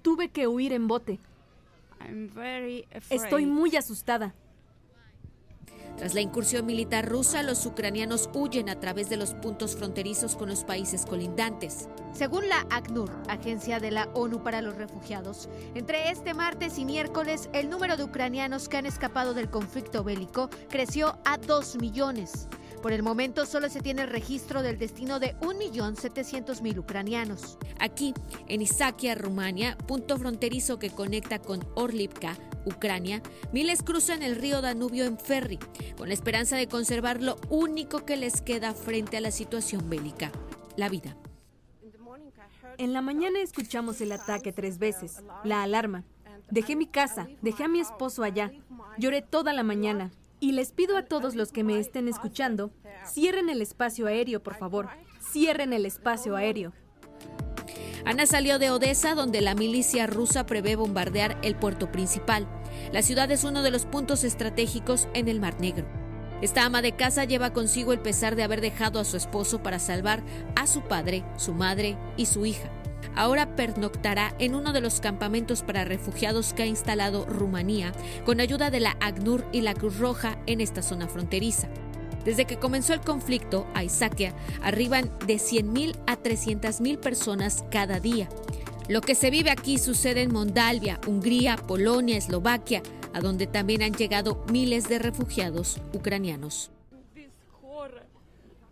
[0.03, 1.18] Tuve que huir en bote.
[3.11, 4.35] Estoy muy asustada.
[5.96, 10.48] Tras la incursión militar rusa, los ucranianos huyen a través de los puntos fronterizos con
[10.48, 11.88] los países colindantes.
[12.12, 17.48] Según la ACNUR, Agencia de la ONU para los Refugiados, entre este martes y miércoles
[17.52, 22.48] el número de ucranianos que han escapado del conflicto bélico creció a 2 millones.
[22.83, 27.57] Por el momento solo se tiene el registro del destino de 1.700.000 ucranianos.
[27.79, 28.12] Aquí,
[28.49, 35.05] en Isakia, Rumania, punto fronterizo que conecta con Orlivka, Ucrania, miles cruzan el río Danubio
[35.05, 35.61] en ferry,
[35.97, 40.33] con la esperanza de conservar lo único que les queda frente a la situación bélica,
[40.77, 41.16] la vida.
[42.79, 46.03] En la mañana escuchamos el ataque tres veces, la alarma.
[46.51, 48.51] Dejé mi casa, dejé a mi esposo allá.
[48.99, 50.11] Lloré toda la mañana,
[50.42, 52.72] y les pido a todos los que me estén escuchando,
[53.07, 54.88] cierren el espacio aéreo, por favor.
[55.20, 56.72] Cierren el espacio aéreo.
[58.05, 62.48] Ana salió de Odessa, donde la milicia rusa prevé bombardear el puerto principal.
[62.92, 65.87] La ciudad es uno de los puntos estratégicos en el Mar Negro.
[66.40, 69.78] Esta ama de casa lleva consigo el pesar de haber dejado a su esposo para
[69.78, 70.24] salvar
[70.57, 72.68] a su padre, su madre y su hija
[73.15, 77.93] ahora pernoctará en uno de los campamentos para refugiados que ha instalado Rumanía
[78.25, 81.69] con ayuda de la ACNUR y la Cruz Roja en esta zona fronteriza.
[82.25, 88.29] Desde que comenzó el conflicto, a Isaquia arriban de 100.000 a 300.000 personas cada día.
[88.88, 93.93] Lo que se vive aquí sucede en Moldavia, Hungría, Polonia, Eslovaquia, a donde también han
[93.93, 96.71] llegado miles de refugiados ucranianos.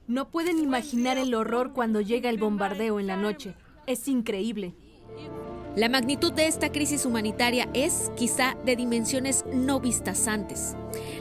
[0.06, 3.54] No pueden imaginar el horror cuando llega el bombardeo en la noche.
[3.86, 4.74] Es increíble.
[5.76, 10.74] La magnitud de esta crisis humanitaria es quizá de dimensiones no vistas antes.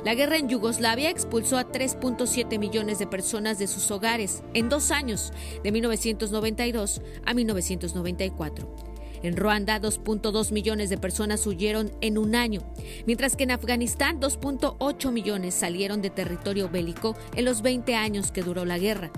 [0.04, 4.90] La guerra en Yugoslavia expulsó a 3.7 millones de personas de sus hogares en dos
[4.90, 5.32] años,
[5.64, 8.89] de 1992 a 1994.
[9.24, 12.62] En Ruanda, 2.2 millones de personas huyeron en un año,
[13.06, 18.44] mientras que en Afganistán, 2.8 millones salieron de territorio bélico en los 20 años que
[18.44, 19.12] duró la guerra.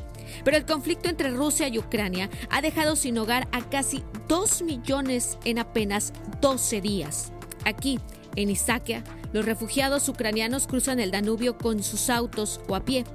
[0.43, 5.37] Pero el conflicto entre Rusia y Ucrania ha dejado sin hogar a casi 2 millones
[5.43, 7.31] en apenas 12 días.
[7.65, 7.99] Aquí,
[8.35, 13.05] en Isakia, los refugiados ucranianos cruzan el Danubio con sus autos o a pie.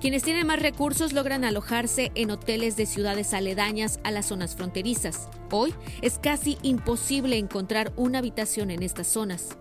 [0.00, 5.28] Quienes tienen más recursos logran alojarse en hoteles de ciudades aledañas a las zonas fronterizas.
[5.50, 9.56] Hoy es casi imposible encontrar una habitación en estas zonas.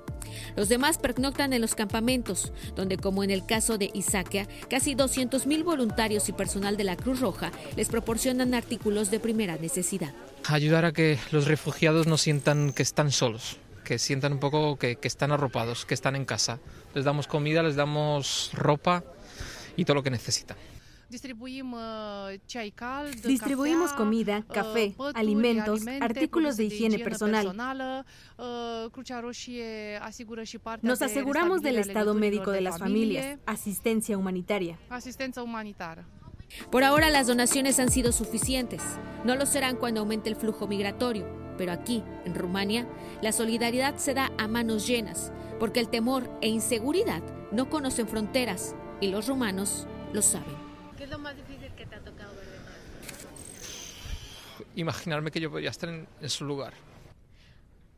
[0.56, 5.64] Los demás pernoctan en los campamentos, donde como en el caso de Isaquia, casi 200.000
[5.64, 10.14] voluntarios y personal de la Cruz Roja les proporcionan artículos de primera necesidad.
[10.48, 14.98] Ayudar a que los refugiados no sientan que están solos, que sientan un poco que,
[14.98, 16.60] que están arropados, que están en casa.
[16.94, 19.06] Les damos comida, les damos ropa
[19.78, 20.58] y todo lo que necesitan.
[23.24, 27.56] Distribuimos comida, café, alimentos, artículos de higiene personal.
[30.82, 34.80] Nos aseguramos del estado médico de las familias, asistencia humanitaria.
[36.72, 38.82] Por ahora las donaciones han sido suficientes.
[39.24, 41.45] No lo serán cuando aumente el flujo migratorio.
[41.58, 42.88] Pero aquí, en Rumania,
[43.22, 48.76] la solidaridad se da a manos llenas, porque el temor e inseguridad no conocen fronteras
[49.02, 50.56] y los rumanos lo saben.
[50.98, 52.56] ¿Qué es lo más difícil que te ha tocado ver de
[54.76, 56.74] Imaginarme que yo podría estar en, en su lugar.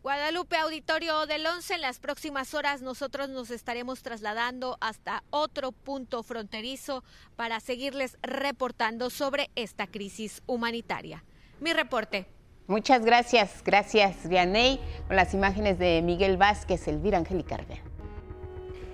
[0.03, 6.23] Guadalupe Auditorio del 11, en las próximas horas nosotros nos estaremos trasladando hasta otro punto
[6.23, 7.03] fronterizo
[7.35, 11.25] para seguirles reportando sobre esta crisis humanitaria.
[11.59, 12.36] Mi reporte.
[12.67, 17.57] Muchas gracias, gracias Vianey, con las imágenes de Miguel Vázquez, Elvira Angélica.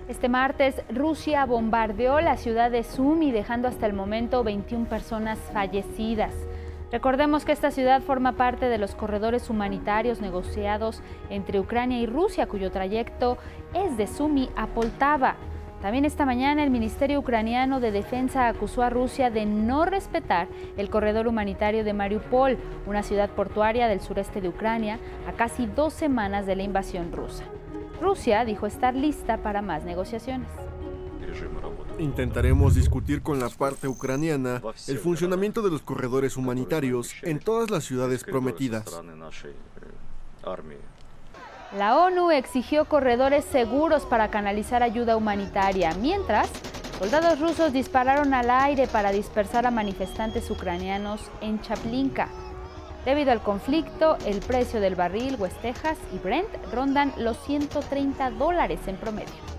[0.08, 6.32] Este martes, Rusia bombardeó la ciudad de Sumi, dejando hasta el momento 21 personas fallecidas.
[6.92, 12.46] Recordemos que esta ciudad forma parte de los corredores humanitarios negociados entre Ucrania y Rusia,
[12.46, 13.38] cuyo trayecto
[13.74, 15.34] es de Sumi a Poltava.
[15.84, 20.88] También esta mañana el Ministerio Ucraniano de Defensa acusó a Rusia de no respetar el
[20.88, 26.46] corredor humanitario de Mariupol, una ciudad portuaria del sureste de Ucrania, a casi dos semanas
[26.46, 27.44] de la invasión rusa.
[28.00, 30.48] Rusia dijo estar lista para más negociaciones.
[31.98, 37.84] Intentaremos discutir con la parte ucraniana el funcionamiento de los corredores humanitarios en todas las
[37.84, 38.86] ciudades prometidas.
[41.76, 46.48] La ONU exigió corredores seguros para canalizar ayuda humanitaria, mientras
[47.00, 52.28] soldados rusos dispararon al aire para dispersar a manifestantes ucranianos en Chaplinka.
[53.04, 58.78] Debido al conflicto, el precio del barril West Texas y Brent rondan los 130 dólares
[58.86, 59.53] en promedio.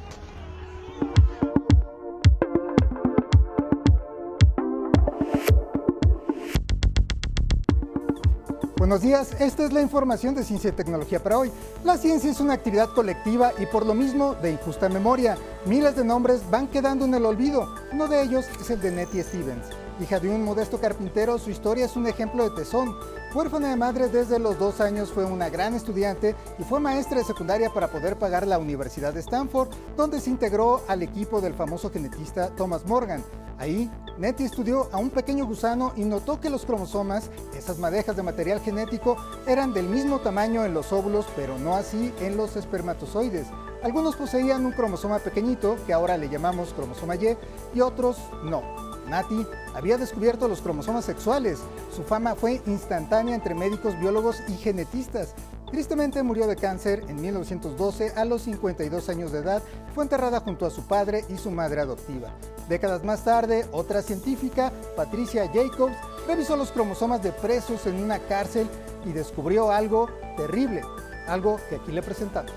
[8.86, 11.52] Buenos días, esta es la información de Ciencia y Tecnología para hoy.
[11.84, 15.40] La ciencia es una actividad colectiva y por lo mismo de injusta memoria.
[15.66, 17.68] Miles de nombres van quedando en el olvido.
[17.92, 19.66] Uno de ellos es el de Nettie Stevens.
[20.00, 22.96] Hija de un modesto carpintero, su historia es un ejemplo de tesón.
[23.36, 27.26] Huérfana de madre desde los dos años, fue una gran estudiante y fue maestra de
[27.26, 29.68] secundaria para poder pagar la Universidad de Stanford,
[29.98, 33.22] donde se integró al equipo del famoso genetista Thomas Morgan.
[33.58, 38.24] Ahí, Nettie estudió a un pequeño gusano y notó que los cromosomas, esas madejas de
[38.24, 43.48] material genético, eran del mismo tamaño en los óvulos, pero no así en los espermatozoides.
[43.84, 47.38] Algunos poseían un cromosoma pequeñito, que ahora le llamamos cromosoma Y,
[47.74, 48.85] y otros no.
[49.08, 51.60] Nati había descubierto los cromosomas sexuales.
[51.96, 55.34] Su fama fue instantánea entre médicos, biólogos y genetistas.
[55.72, 59.62] Tristemente murió de cáncer en 1912 a los 52 años de edad.
[59.94, 62.30] Fue enterrada junto a su padre y su madre adoptiva.
[62.70, 65.96] Décadas más tarde, otra científica, Patricia Jacobs,
[66.28, 68.68] revisó los cromosomas de presos en una cárcel
[69.06, 70.82] y descubrió algo terrible,
[71.28, 72.52] algo que aquí le presentamos.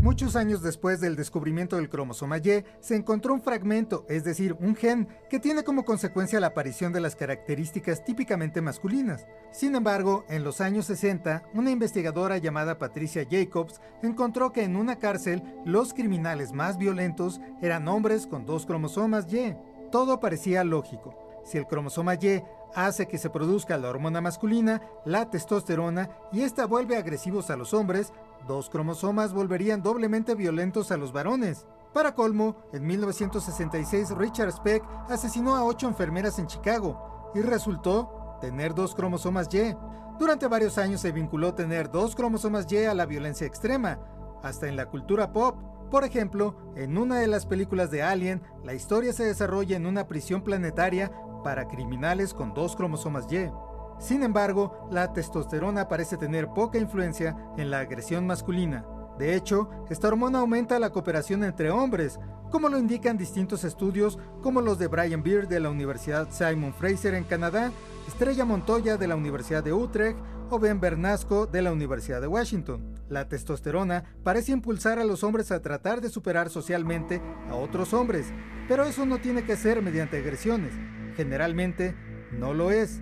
[0.00, 4.74] Muchos años después del descubrimiento del cromosoma Y, se encontró un fragmento, es decir, un
[4.74, 9.26] gen, que tiene como consecuencia la aparición de las características típicamente masculinas.
[9.52, 14.96] Sin embargo, en los años 60, una investigadora llamada Patricia Jacobs encontró que en una
[14.96, 19.56] cárcel los criminales más violentos eran hombres con dos cromosomas Y.
[19.90, 21.14] Todo parecía lógico.
[21.44, 22.42] Si el cromosoma Y
[22.74, 27.74] hace que se produzca la hormona masculina, la testosterona, y esta vuelve agresivos a los
[27.74, 28.12] hombres,
[28.46, 31.66] dos cromosomas volverían doblemente violentos a los varones.
[31.92, 38.74] Para colmo, en 1966 Richard Speck asesinó a ocho enfermeras en Chicago y resultó tener
[38.74, 39.74] dos cromosomas Y.
[40.18, 43.98] Durante varios años se vinculó tener dos cromosomas Y a la violencia extrema,
[44.42, 45.56] hasta en la cultura pop.
[45.90, 50.06] Por ejemplo, en una de las películas de Alien, la historia se desarrolla en una
[50.06, 51.10] prisión planetaria
[51.42, 53.50] para criminales con dos cromosomas Y.
[53.98, 58.84] Sin embargo, la testosterona parece tener poca influencia en la agresión masculina.
[59.18, 62.20] De hecho, esta hormona aumenta la cooperación entre hombres,
[62.50, 67.14] como lo indican distintos estudios como los de Brian Beard de la Universidad Simon Fraser
[67.14, 67.72] en Canadá,
[68.06, 70.18] Estrella Montoya de la Universidad de Utrecht
[70.50, 72.94] o Ben Bernasco de la Universidad de Washington.
[73.08, 78.26] La testosterona parece impulsar a los hombres a tratar de superar socialmente a otros hombres,
[78.66, 80.72] pero eso no tiene que ser mediante agresiones.
[81.16, 81.94] Generalmente
[82.32, 83.00] no lo es.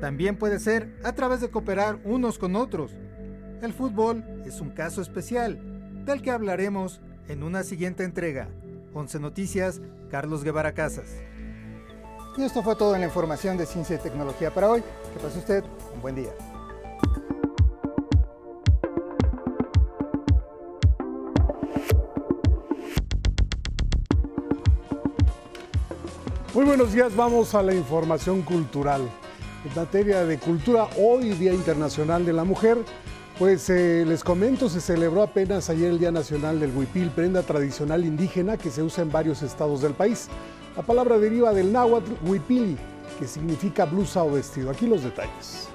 [0.00, 2.96] También puede ser a través de cooperar unos con otros.
[3.62, 8.48] El fútbol es un caso especial, del que hablaremos en una siguiente entrega.
[8.94, 9.80] 11 Noticias,
[10.10, 11.08] Carlos Guevara Casas.
[12.36, 14.82] Y esto fue todo en la información de ciencia y tecnología para hoy.
[15.12, 16.30] Que pase usted un buen día.
[26.56, 29.02] Muy buenos días, vamos a la información cultural.
[29.62, 32.78] En materia de cultura, hoy Día Internacional de la Mujer,
[33.38, 38.06] pues eh, les comento, se celebró apenas ayer el Día Nacional del Huipil, prenda tradicional
[38.06, 40.28] indígena que se usa en varios estados del país.
[40.78, 42.78] La palabra deriva del náhuatl huipili,
[43.18, 44.70] que significa blusa o vestido.
[44.70, 45.68] Aquí los detalles.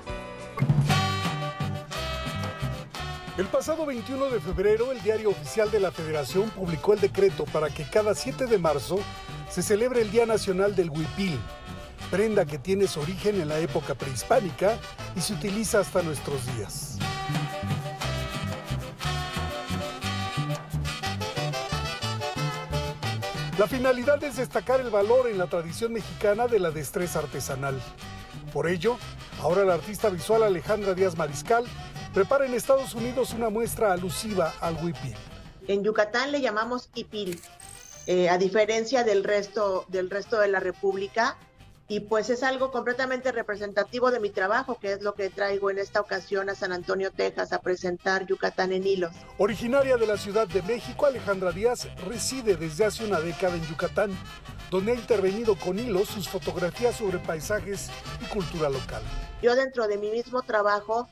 [3.38, 7.70] El pasado 21 de febrero, el diario oficial de la Federación publicó el decreto para
[7.70, 9.00] que cada 7 de marzo
[9.50, 11.40] se celebre el Día Nacional del Huipil,
[12.12, 14.78] prenda que tiene su origen en la época prehispánica
[15.16, 16.98] y se utiliza hasta nuestros días.
[23.58, 27.82] La finalidad es destacar el valor en la tradición mexicana de la destreza artesanal.
[28.52, 28.98] Por ello,
[29.42, 31.64] ahora la artista visual Alejandra Díaz Mariscal
[32.14, 35.16] prepara en Estados Unidos una muestra alusiva al huipil.
[35.68, 37.40] En Yucatán le llamamos hipil,
[38.08, 41.38] eh, a diferencia del resto, del resto de la República,
[41.88, 45.78] y pues es algo completamente representativo de mi trabajo, que es lo que traigo en
[45.78, 49.12] esta ocasión a San Antonio, Texas, a presentar Yucatán en hilos.
[49.38, 54.18] Originaria de la Ciudad de México, Alejandra Díaz reside desde hace una década en Yucatán,
[54.70, 57.90] donde ha intervenido con hilos sus fotografías sobre paisajes
[58.22, 59.02] y cultura local.
[59.42, 61.10] Yo dentro de mi mismo trabajo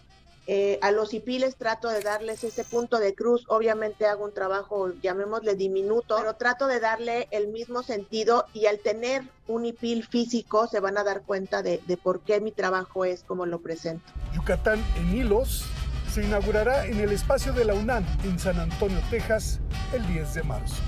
[0.51, 3.45] eh, a los hipiles trato de darles ese punto de cruz.
[3.49, 8.79] Obviamente hago un trabajo, llamémosle diminuto, pero trato de darle el mismo sentido y al
[8.79, 13.05] tener un hipil físico se van a dar cuenta de, de por qué mi trabajo
[13.05, 14.03] es como lo presento.
[14.33, 15.65] Yucatán en hilos
[16.11, 19.59] se inaugurará en el espacio de la UNAM en San Antonio, Texas,
[19.93, 20.81] el 10 de marzo.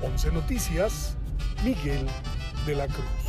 [0.00, 1.18] 11 Noticias,
[1.62, 2.06] Miguel
[2.64, 3.21] de la Cruz.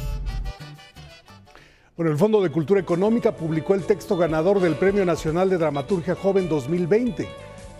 [1.95, 6.15] Bueno, el Fondo de Cultura Económica publicó el texto ganador del Premio Nacional de Dramaturgia
[6.15, 7.27] Joven 2020.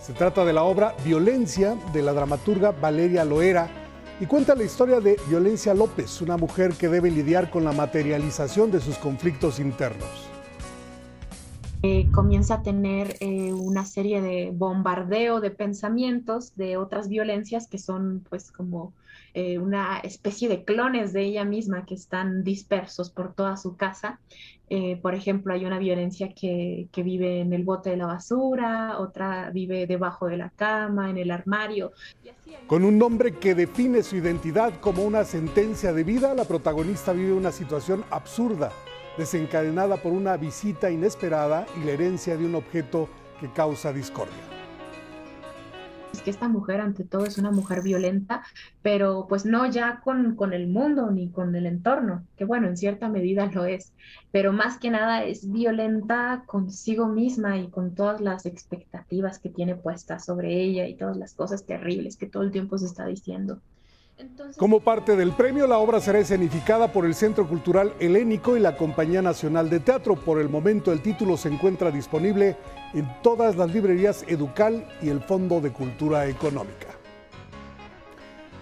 [0.00, 3.68] Se trata de la obra Violencia de la dramaturga Valeria Loera
[4.20, 8.70] y cuenta la historia de Violencia López, una mujer que debe lidiar con la materialización
[8.70, 10.28] de sus conflictos internos.
[11.82, 17.78] Eh, comienza a tener eh, una serie de bombardeo de pensamientos de otras violencias que
[17.78, 18.92] son pues como
[19.34, 24.20] eh, una especie de clones de ella misma que están dispersos por toda su casa.
[24.70, 28.96] Eh, por ejemplo, hay una violencia que, que, vive en el bote de la basura,
[28.98, 31.92] otra vive debajo de la cama, en el armario.
[32.68, 37.32] Con un nombre que define su identidad como una sentencia de vida, la protagonista vive
[37.32, 38.70] una situación absurda,
[39.18, 43.08] desencadenada por una visita inesperada y la herencia de un objeto
[43.40, 44.53] que causa discordia
[46.22, 48.42] que esta mujer ante todo es una mujer violenta,
[48.82, 52.76] pero pues no ya con, con el mundo ni con el entorno, que bueno, en
[52.76, 53.92] cierta medida lo es,
[54.32, 59.76] pero más que nada es violenta consigo misma y con todas las expectativas que tiene
[59.76, 63.60] puestas sobre ella y todas las cosas terribles que todo el tiempo se está diciendo.
[64.56, 68.76] Como parte del premio, la obra será escenificada por el Centro Cultural Helénico y la
[68.76, 70.14] Compañía Nacional de Teatro.
[70.14, 72.56] Por el momento, el título se encuentra disponible
[72.92, 76.86] en todas las librerías Educal y el Fondo de Cultura Económica.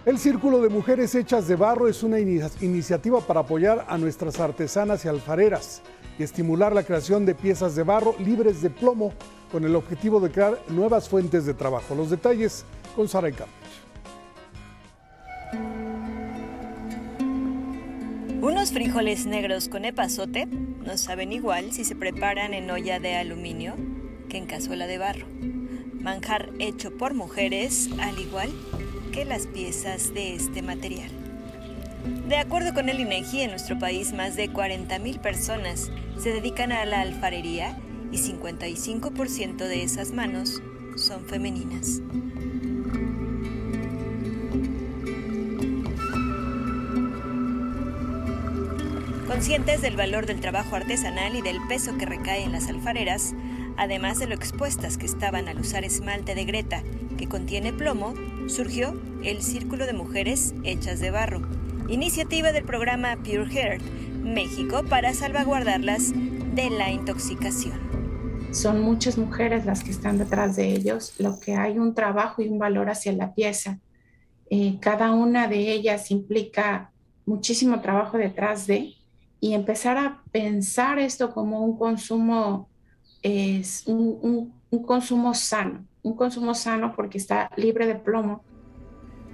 [0.06, 5.04] El Círculo de Mujeres Hechas de Barro es una iniciativa para apoyar a nuestras artesanas
[5.04, 5.82] y alfareras
[6.18, 9.12] y estimular la creación de piezas de barro libres de plomo
[9.52, 11.94] con el objetivo de crear nuevas fuentes de trabajo.
[11.94, 12.64] Los detalles
[12.96, 13.28] con Sara
[18.42, 23.76] Unos frijoles negros con epazote no saben igual si se preparan en olla de aluminio
[24.28, 25.28] que en cazuela de barro.
[26.00, 28.50] Manjar hecho por mujeres al igual
[29.12, 31.08] que las piezas de este material.
[32.26, 36.84] De acuerdo con el INEGI, en nuestro país más de 40.000 personas se dedican a
[36.84, 37.78] la alfarería
[38.10, 40.60] y 55% de esas manos
[40.96, 42.00] son femeninas.
[49.32, 53.32] Conscientes del valor del trabajo artesanal y del peso que recae en las alfareras,
[53.78, 56.82] además de lo expuestas que estaban al usar esmalte de Greta,
[57.16, 58.12] que contiene plomo,
[58.46, 61.40] surgió el Círculo de Mujeres Hechas de Barro,
[61.88, 63.82] iniciativa del programa Pure Heart
[64.22, 67.80] México para salvaguardarlas de la intoxicación.
[68.50, 72.48] Son muchas mujeres las que están detrás de ellos, lo que hay un trabajo y
[72.48, 73.78] un valor hacia la pieza.
[74.50, 76.92] Eh, cada una de ellas implica
[77.24, 78.92] muchísimo trabajo detrás de,
[79.42, 82.68] y empezar a pensar esto como un consumo,
[83.22, 84.54] es un,
[84.86, 88.44] consumo sano, un consumo sano porque está libre de plomo.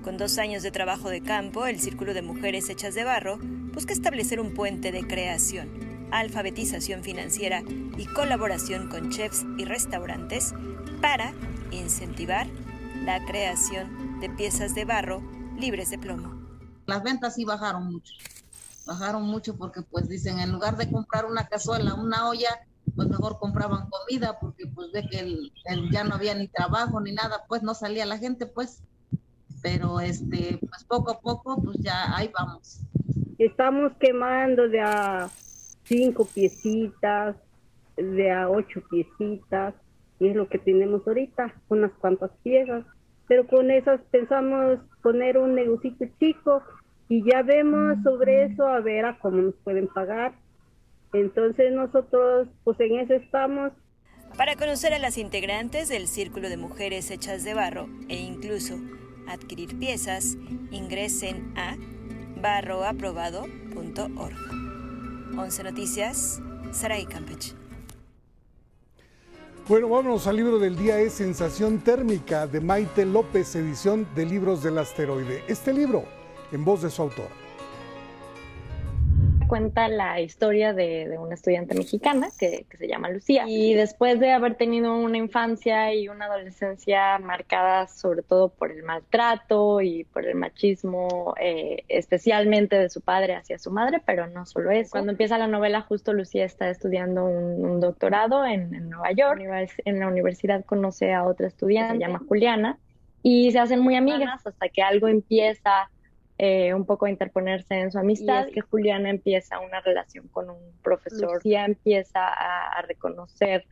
[0.03, 3.39] Con dos años de trabajo de campo, el Círculo de Mujeres Hechas de Barro
[3.75, 5.69] busca establecer un puente de creación,
[6.11, 7.63] alfabetización financiera
[7.99, 10.55] y colaboración con chefs y restaurantes
[11.03, 11.35] para
[11.71, 12.47] incentivar
[13.05, 15.21] la creación de piezas de barro
[15.59, 16.33] libres de plomo.
[16.87, 18.15] Las ventas sí bajaron mucho
[18.89, 22.49] bajaron mucho porque pues dicen, en lugar de comprar una cazuela, una olla,
[22.97, 25.53] pues mejor compraban comida porque pues ve que el,
[25.93, 28.83] ya no había ni trabajo ni nada, pues no salía la gente pues,
[29.63, 32.81] pero este, pues poco a poco pues ya ahí vamos.
[33.37, 35.29] Estamos quemando de a
[35.85, 37.37] cinco piecitas,
[37.97, 39.75] de a ocho piecitas,
[40.19, 42.85] y es lo que tenemos ahorita, unas cuantas piezas,
[43.29, 46.63] pero con esas pensamos poner un negocio chico
[47.09, 50.35] y ya vemos sobre eso a ver a cómo nos pueden pagar.
[51.13, 53.73] Entonces nosotros pues en eso estamos.
[54.37, 58.79] Para conocer a las integrantes del Círculo de Mujeres Hechas de Barro e incluso
[59.27, 60.37] adquirir piezas,
[60.71, 61.77] ingresen a
[62.41, 64.37] barroaprobado.org.
[65.39, 66.43] 11 Noticias,
[66.73, 67.55] Saray Campech.
[69.67, 74.63] Bueno, vámonos al libro del día, es Sensación Térmica de Maite López, edición de Libros
[74.63, 75.43] del Asteroide.
[75.47, 76.18] Este libro
[76.53, 77.29] en voz de su autor
[79.49, 83.45] cuenta la historia de, una estudiante mexicana que, se llama Lucía.
[83.49, 88.85] Y después de haber tenido una infancia y una adolescencia marcadas sobre todo por el
[88.85, 94.47] maltrato y por el machismo, eh, especialmente de su padre hacia su madre, pero no
[94.47, 94.91] solo eso.
[94.93, 99.41] Cuando empieza la novela, justo Lucía está estudiando un, doctorado en, en, Nueva York.
[99.85, 102.79] En la universidad conoce a otra estudiante, se llama Juliana,
[103.23, 105.91] y se hacen muy amigas hasta que algo empieza
[106.41, 110.29] eh, un poco a interponerse en su amistad, y es que Juliana empieza una relación
[110.29, 113.65] con un profesor, Lucía empieza a, reconocer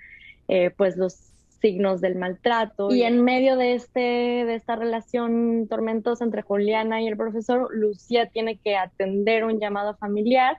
[0.48, 1.14] eh, pues los
[1.60, 7.06] signos del maltrato y en medio de este de esta relación tormentosa entre Juliana y
[7.06, 10.58] el profesor, Lucía tiene que atender un llamado familiar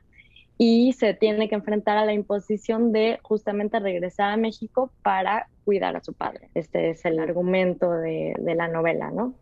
[0.57, 5.97] y se tiene que enfrentar a la imposición de justamente regresar a México para cuidar
[5.97, 6.49] a su padre.
[6.55, 9.35] Este es el argumento de, de la novela, ¿no?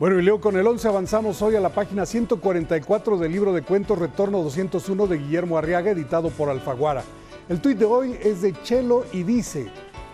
[0.00, 3.60] Bueno, y leo con el 11 avanzamos hoy a la página 144 del libro de
[3.60, 7.02] cuentos Retorno 201 de Guillermo Arriaga, editado por Alfaguara.
[7.50, 9.66] El tuit de hoy es de Chelo y dice,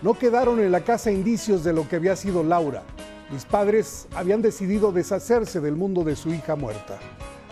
[0.03, 2.83] no quedaron en la casa indicios de lo que había sido Laura.
[3.31, 6.99] Mis padres habían decidido deshacerse del mundo de su hija muerta.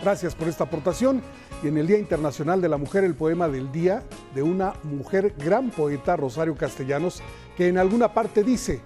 [0.01, 1.21] Gracias por esta aportación
[1.63, 5.33] y en el Día Internacional de la Mujer el poema del día de una mujer
[5.37, 7.21] gran poeta, Rosario Castellanos,
[7.55, 8.81] que en alguna parte dice,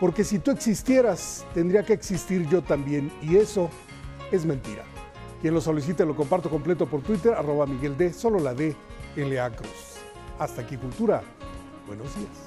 [0.00, 3.70] porque si tú existieras, tendría que existir yo también, y eso
[4.30, 4.84] es mentira.
[5.40, 8.74] Quien lo solicite lo comparto completo por Twitter, arroba Miguel D, solo la D,
[9.16, 9.50] L.A.
[9.50, 9.98] Cruz.
[10.38, 11.22] Hasta aquí, Cultura.
[11.86, 12.45] Buenos días.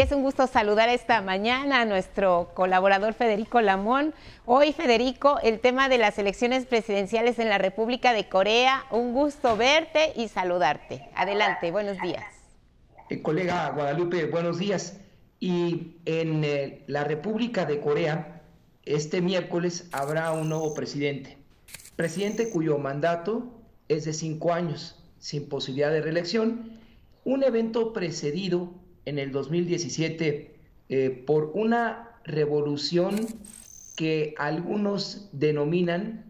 [0.00, 4.14] Es un gusto saludar esta mañana a nuestro colaborador Federico Lamón.
[4.46, 8.84] Hoy, Federico, el tema de las elecciones presidenciales en la República de Corea.
[8.90, 11.06] Un gusto verte y saludarte.
[11.14, 12.24] Adelante, buenos días.
[13.10, 14.98] Eh, colega Guadalupe, buenos días.
[15.38, 18.40] Y en eh, la República de Corea,
[18.86, 21.36] este miércoles habrá un nuevo presidente.
[21.96, 23.52] Presidente cuyo mandato
[23.88, 26.80] es de cinco años, sin posibilidad de reelección.
[27.22, 30.54] Un evento precedido en el 2017
[30.88, 33.26] eh, por una revolución
[33.96, 36.24] que algunos denominan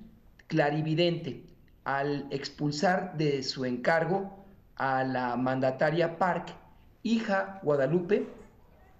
[0.46, 1.42] clarividente
[1.84, 4.44] al expulsar de su encargo
[4.76, 6.54] a la mandataria Park,
[7.02, 8.26] hija Guadalupe,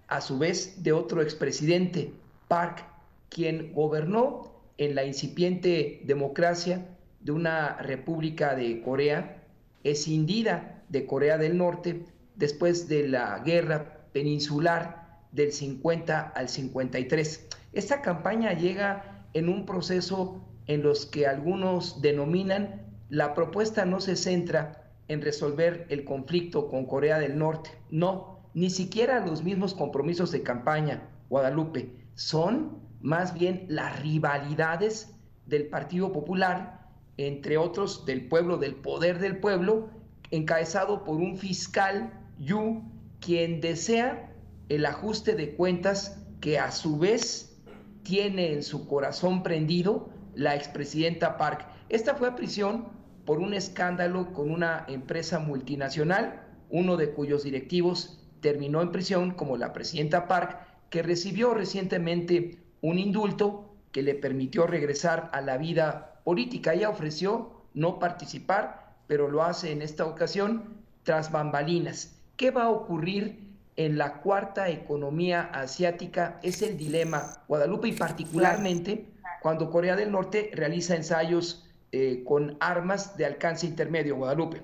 [0.07, 2.13] a su vez de otro expresidente,
[2.47, 2.85] Park,
[3.29, 6.85] quien gobernó en la incipiente democracia
[7.21, 9.43] de una república de Corea,
[9.83, 12.05] escindida de Corea del Norte
[12.41, 17.47] después de la guerra peninsular del 50 al 53.
[17.71, 22.81] Esta campaña llega en un proceso en los que algunos denominan
[23.11, 27.69] la propuesta no se centra en resolver el conflicto con Corea del Norte.
[27.89, 35.13] No, ni siquiera los mismos compromisos de campaña, Guadalupe, son más bien las rivalidades
[35.45, 36.87] del Partido Popular,
[37.17, 39.89] entre otros del pueblo, del poder del pueblo,
[40.31, 42.13] encabezado por un fiscal,
[42.43, 42.81] Yu,
[43.19, 44.33] quien desea
[44.67, 47.55] el ajuste de cuentas que a su vez
[48.01, 51.67] tiene en su corazón prendido la expresidenta Park.
[51.89, 52.87] Esta fue a prisión
[53.25, 59.55] por un escándalo con una empresa multinacional, uno de cuyos directivos terminó en prisión como
[59.55, 60.57] la presidenta Park,
[60.89, 66.73] que recibió recientemente un indulto que le permitió regresar a la vida política.
[66.73, 72.17] Ella ofreció no participar, pero lo hace en esta ocasión tras bambalinas.
[72.41, 73.37] ¿Qué va a ocurrir
[73.75, 76.39] en la cuarta economía asiática?
[76.41, 79.05] Es el dilema, Guadalupe, y particularmente
[79.43, 84.63] cuando Corea del Norte realiza ensayos eh, con armas de alcance intermedio, Guadalupe.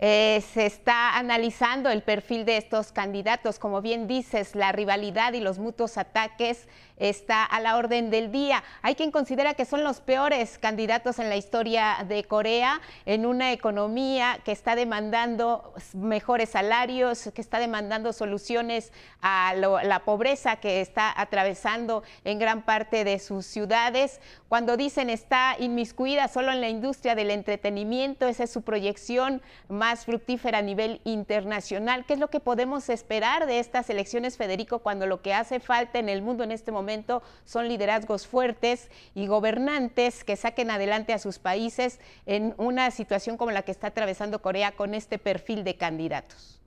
[0.00, 3.60] Eh, se está analizando el perfil de estos candidatos.
[3.60, 6.66] Como bien dices, la rivalidad y los mutuos ataques
[7.02, 8.62] está a la orden del día.
[8.80, 13.50] Hay quien considera que son los peores candidatos en la historia de Corea, en una
[13.50, 21.12] economía que está demandando mejores salarios, que está demandando soluciones a la pobreza que está
[21.20, 24.20] atravesando en gran parte de sus ciudades.
[24.48, 30.04] Cuando dicen está inmiscuida solo en la industria del entretenimiento, esa es su proyección más
[30.04, 32.04] fructífera a nivel internacional.
[32.06, 35.98] ¿Qué es lo que podemos esperar de estas elecciones, Federico, cuando lo que hace falta
[35.98, 36.91] en el mundo en este momento
[37.44, 43.50] son liderazgos fuertes y gobernantes que saquen adelante a sus países en una situación como
[43.50, 46.60] la que está atravesando Corea con este perfil de candidatos.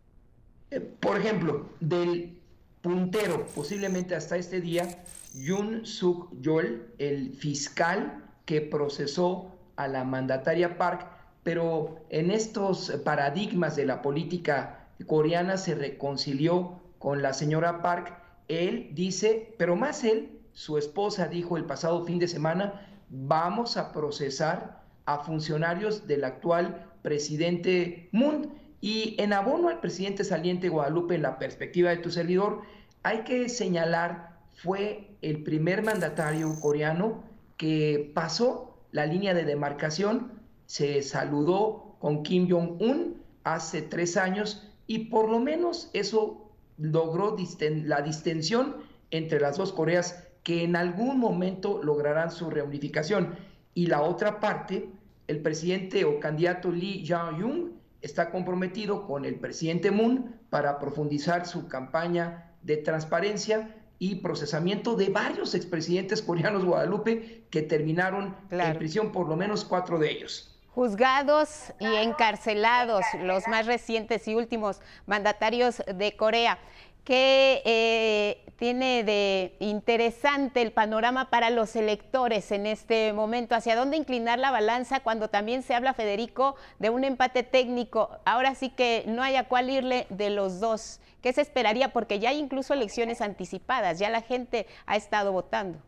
[0.71, 2.39] Eh, por ejemplo, del
[2.81, 5.03] puntero, posiblemente hasta este día,
[5.33, 11.07] Yun Suk Yol, el fiscal que procesó a la mandataria Park,
[11.43, 18.89] pero en estos paradigmas de la política coreana se reconcilió con la señora Park él
[18.93, 24.83] dice, pero más él, su esposa dijo el pasado fin de semana, vamos a procesar
[25.05, 28.53] a funcionarios del actual presidente Moon.
[28.81, 32.61] Y en abono al presidente saliente Guadalupe, en la perspectiva de tu servidor,
[33.03, 37.23] hay que señalar, fue el primer mandatario coreano
[37.57, 45.05] que pasó la línea de demarcación, se saludó con Kim Jong-un hace tres años y
[45.05, 46.44] por lo menos eso
[46.77, 47.35] logró
[47.83, 48.77] la distensión
[49.11, 53.35] entre las dos Coreas que en algún momento lograrán su reunificación.
[53.73, 54.89] Y la otra parte,
[55.27, 57.71] el presidente o candidato Lee Jae-yong
[58.01, 65.09] está comprometido con el presidente Moon para profundizar su campaña de transparencia y procesamiento de
[65.09, 71.73] varios expresidentes coreanos Guadalupe que terminaron en prisión, por lo menos cuatro de ellos juzgados
[71.79, 76.59] y encarcelados, los más recientes y últimos mandatarios de Corea.
[77.05, 83.55] ¿Qué eh, tiene de interesante el panorama para los electores en este momento?
[83.55, 88.09] ¿Hacia dónde inclinar la balanza cuando también se habla, Federico, de un empate técnico?
[88.25, 90.99] Ahora sí que no hay a cuál irle de los dos.
[91.21, 91.93] ¿Qué se esperaría?
[91.93, 95.79] Porque ya hay incluso elecciones anticipadas, ya la gente ha estado votando.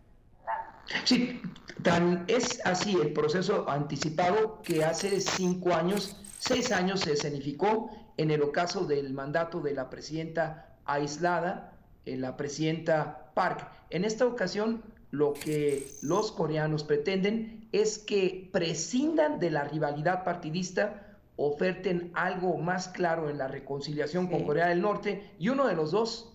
[1.05, 1.41] Sí,
[1.83, 8.31] tan es así el proceso anticipado que hace cinco años, seis años se escenificó en
[8.31, 11.73] el ocaso del mandato de la presidenta aislada,
[12.05, 13.69] en la presidenta Park.
[13.89, 21.17] En esta ocasión, lo que los coreanos pretenden es que prescindan de la rivalidad partidista,
[21.35, 25.91] oferten algo más claro en la reconciliación con Corea del Norte y uno de los
[25.91, 26.33] dos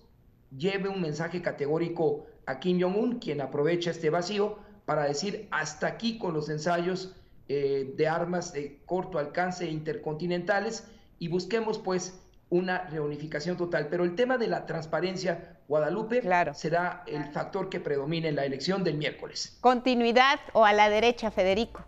[0.57, 6.19] lleve un mensaje categórico a Kim Jong-un, quien aprovecha este vacío para decir hasta aquí
[6.19, 7.15] con los ensayos
[7.49, 10.87] eh, de armas de corto alcance intercontinentales
[11.19, 12.21] y busquemos pues
[12.51, 13.89] una reunificación total.
[13.89, 16.23] Pero el tema de la transparencia, Guadalupe,
[16.55, 19.57] será el factor que predomine en la elección del miércoles.
[19.61, 21.83] Continuidad o a la derecha, Federico.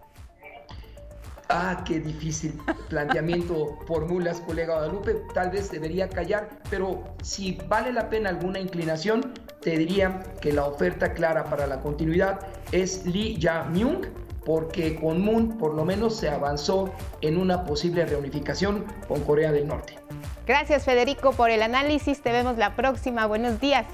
[1.51, 5.23] Ah, qué difícil planteamiento formulas, colega Guadalupe.
[5.35, 9.35] Tal vez debería callar, pero si vale la pena alguna inclinación,
[9.65, 12.39] te diría que la oferta clara para la continuidad
[12.71, 14.07] es Lee Ja-myung,
[14.45, 16.93] porque con Moon por lo menos se avanzó
[17.23, 19.99] en una posible reunificación con Corea del Norte.
[20.47, 23.87] Gracias Federico por el análisis, te vemos la próxima, buenos días.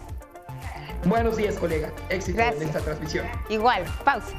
[1.04, 3.26] Buenos días colega, éxito en esta transmisión.
[3.48, 4.36] Igual, pausa.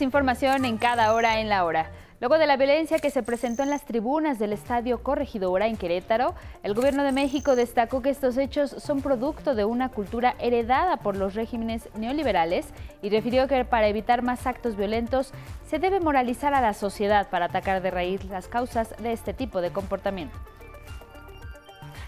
[0.00, 1.90] Más información en cada hora en la hora.
[2.20, 6.34] Luego de la violencia que se presentó en las tribunas del Estadio Corregidora en Querétaro,
[6.62, 11.18] el gobierno de México destacó que estos hechos son producto de una cultura heredada por
[11.18, 12.64] los regímenes neoliberales
[13.02, 15.34] y refirió que para evitar más actos violentos
[15.68, 19.60] se debe moralizar a la sociedad para atacar de raíz las causas de este tipo
[19.60, 20.38] de comportamiento.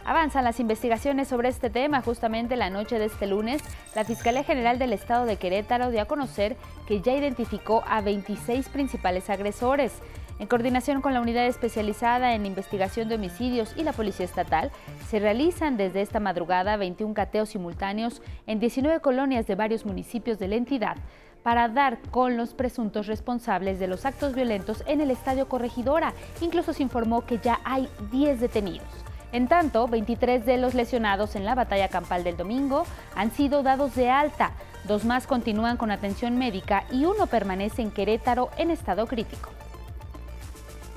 [0.05, 2.03] Avanzan las investigaciones sobre este tema.
[2.03, 3.63] Justamente la noche de este lunes,
[3.95, 8.69] la Fiscalía General del Estado de Querétaro dio a conocer que ya identificó a 26
[8.69, 9.93] principales agresores.
[10.41, 14.73] En coordinación con la unidad especializada en investigación de homicidios y la Policía Estatal,
[15.09, 20.49] se realizan desde esta madrugada 21 cateos simultáneos en 19 colonias de varios municipios de
[20.49, 20.97] la entidad
[21.45, 26.13] para dar con los presuntos responsables de los actos violentos en el Estadio Corregidora.
[26.41, 29.12] Incluso se informó que ya hay 10 detenidos.
[29.33, 32.85] En tanto, 23 de los lesionados en la batalla campal del domingo
[33.17, 34.53] han sido dados de alta,
[34.85, 39.49] dos más continúan con atención médica y uno permanece en Querétaro en estado crítico.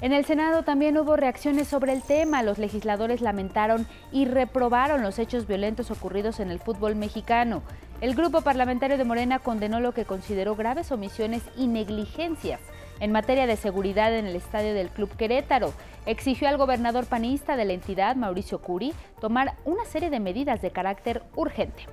[0.01, 2.43] En el Senado también hubo reacciones sobre el tema.
[2.43, 7.63] Los legisladores lamentaron y reprobaron los hechos violentos ocurridos en el fútbol mexicano.
[8.01, 12.59] El grupo parlamentario de Morena condenó lo que consideró graves omisiones y negligencias
[12.99, 15.73] en materia de seguridad en el estadio del Club Querétaro.
[16.05, 20.71] Exigió al gobernador panista de la entidad, Mauricio Curi, tomar una serie de medidas de
[20.71, 21.87] carácter urgente.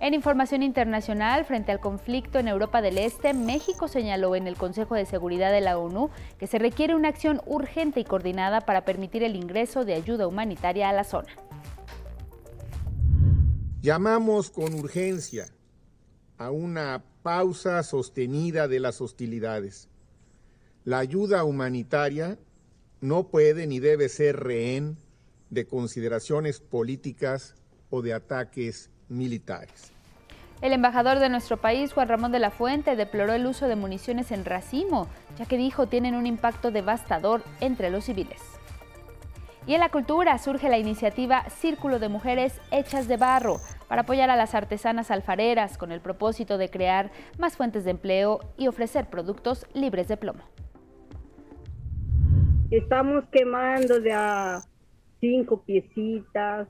[0.00, 4.94] En información internacional, frente al conflicto en Europa del Este, México señaló en el Consejo
[4.94, 9.22] de Seguridad de la ONU que se requiere una acción urgente y coordinada para permitir
[9.22, 11.32] el ingreso de ayuda humanitaria a la zona.
[13.80, 15.46] Llamamos con urgencia
[16.38, 19.88] a una pausa sostenida de las hostilidades.
[20.84, 22.38] La ayuda humanitaria
[23.00, 24.98] no puede ni debe ser rehén
[25.50, 27.54] de consideraciones políticas
[27.90, 29.92] o de ataques militares.
[30.60, 34.30] El embajador de nuestro país, Juan Ramón de la Fuente, deploró el uso de municiones
[34.32, 35.08] en racimo,
[35.38, 38.40] ya que dijo tienen un impacto devastador entre los civiles.
[39.66, 43.56] Y en la cultura surge la iniciativa Círculo de Mujeres Hechas de Barro
[43.88, 48.40] para apoyar a las artesanas alfareras con el propósito de crear más fuentes de empleo
[48.58, 50.42] y ofrecer productos libres de plomo.
[52.70, 54.60] Estamos quemando de a
[55.20, 56.68] cinco piecitas,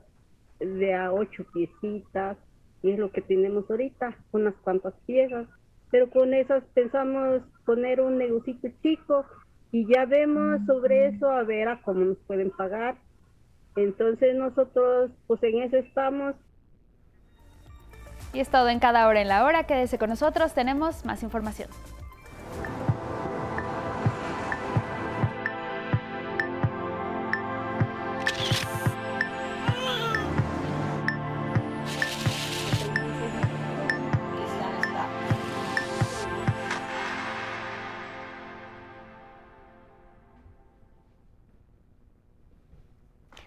[0.59, 2.37] de a ocho piecitas,
[2.81, 5.47] y es lo que tenemos ahorita, unas cuantas piezas.
[5.91, 9.25] Pero con esas pensamos poner un negocito chico
[9.75, 12.95] y ya vemos sobre eso a ver a cómo nos pueden pagar.
[13.75, 16.33] Entonces nosotros pues en eso estamos
[18.31, 19.65] y es todo en cada hora en la hora.
[19.65, 21.67] Quédese con nosotros, tenemos más información.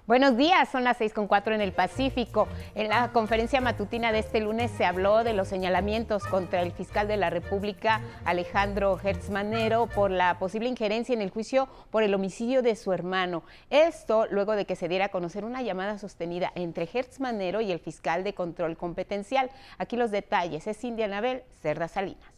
[0.09, 2.49] Buenos días, son las seis con cuatro en el Pacífico.
[2.75, 7.07] En la conferencia matutina de este lunes se habló de los señalamientos contra el fiscal
[7.09, 12.63] de la República, Alejandro Hertzmanero, por la posible injerencia en el juicio por el homicidio
[12.63, 13.43] de su hermano.
[13.69, 17.79] Esto luego de que se diera a conocer una llamada sostenida entre Hertzmanero y el
[17.79, 19.51] fiscal de control competencial.
[19.77, 20.67] Aquí los detalles.
[20.67, 22.33] Es Cindy Anabel Cerda Salinas.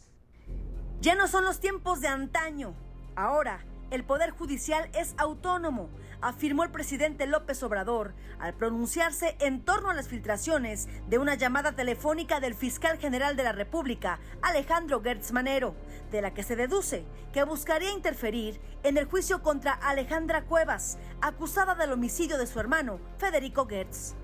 [0.99, 2.73] Ya no son los tiempos de antaño.
[3.15, 5.89] Ahora, el Poder Judicial es autónomo
[6.21, 11.73] afirmó el presidente López Obrador al pronunciarse en torno a las filtraciones de una llamada
[11.73, 15.75] telefónica del fiscal general de la República, Alejandro Gertz Manero,
[16.11, 21.75] de la que se deduce que buscaría interferir en el juicio contra Alejandra Cuevas, acusada
[21.75, 24.15] del homicidio de su hermano, Federico Gertz.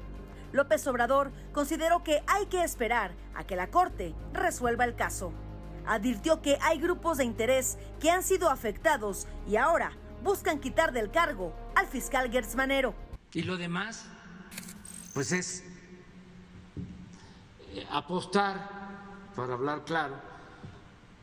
[0.54, 5.34] López Obrador consideró que hay que esperar a que la Corte resuelva el caso.
[5.88, 9.92] Advirtió que hay grupos de interés que han sido afectados y ahora
[10.24, 12.94] buscan quitar del cargo al fiscal Gertz Manero.
[13.34, 14.06] Y lo demás,
[15.14, 15.64] pues es
[17.90, 18.70] apostar,
[19.36, 20.16] para hablar claro,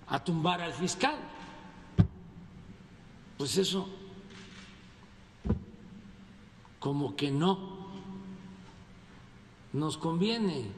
[0.07, 1.17] a tumbar al fiscal.
[3.37, 3.89] Pues eso,
[6.79, 7.89] como que no
[9.73, 10.71] nos conviene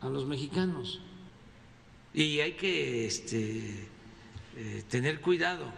[0.00, 1.00] a los mexicanos.
[2.16, 3.88] Y hay que este,
[4.56, 5.70] eh, tener cuidado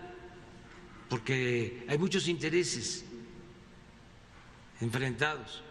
[1.09, 3.05] porque hay muchos intereses
[4.81, 5.65] enfrentados.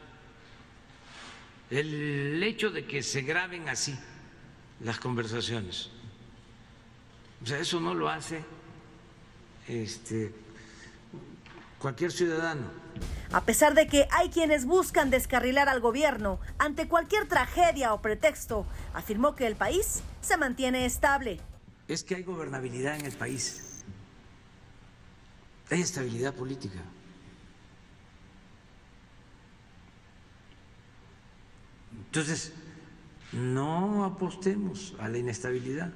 [1.70, 3.98] El hecho de que se graben así
[4.82, 5.90] las conversaciones,
[7.42, 8.44] o sea, eso no lo hace
[9.70, 10.34] este,
[11.80, 12.70] cualquier ciudadano.
[13.32, 18.66] A pesar de que hay quienes buscan descarrilar al gobierno ante cualquier tragedia o pretexto,
[18.94, 21.40] afirmó que el país se mantiene estable.
[21.88, 23.84] es que hay gobernabilidad en el país,
[25.70, 26.82] hay estabilidad política.
[32.06, 32.54] Entonces,
[33.32, 35.92] no apostemos a la inestabilidad.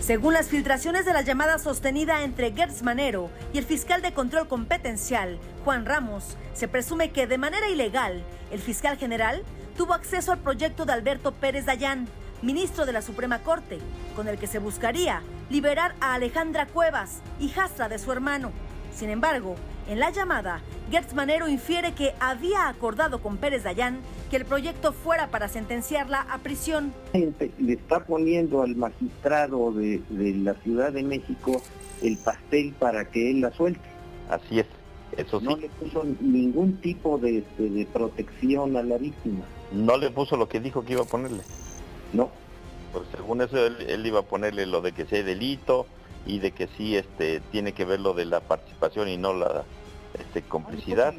[0.00, 4.46] Según las filtraciones de la llamada sostenida entre Gertz Manero y el fiscal de control
[4.46, 8.22] competencial, Juan Ramos, se presume que de manera ilegal
[8.52, 9.42] el fiscal general
[9.76, 12.06] tuvo acceso al proyecto de Alberto Pérez Dayán,
[12.40, 13.78] ministro de la Suprema Corte,
[14.14, 18.52] con el que se buscaría liberar a Alejandra Cuevas, hijastra de su hermano.
[18.94, 19.56] Sin embargo,
[19.88, 20.60] en la llamada,
[20.90, 26.22] Gertz Manero infiere que había acordado con Pérez Dayán que el proyecto fuera para sentenciarla
[26.22, 26.92] a prisión.
[27.12, 31.62] Le está poniendo al magistrado de, la Ciudad de México
[32.02, 33.80] el pastel para que él la suelte.
[34.28, 34.66] Así es,
[35.16, 35.46] eso sí.
[35.46, 37.44] No le puso ningún tipo de,
[37.92, 39.44] protección a la víctima.
[39.72, 41.42] No le puso lo que dijo que iba a ponerle.
[42.12, 42.30] No.
[42.92, 45.86] Pues según eso él, iba a ponerle lo de que sea delito
[46.26, 49.64] y de que sí este tiene que ver lo de la participación y no la
[50.18, 51.14] este, complicidad.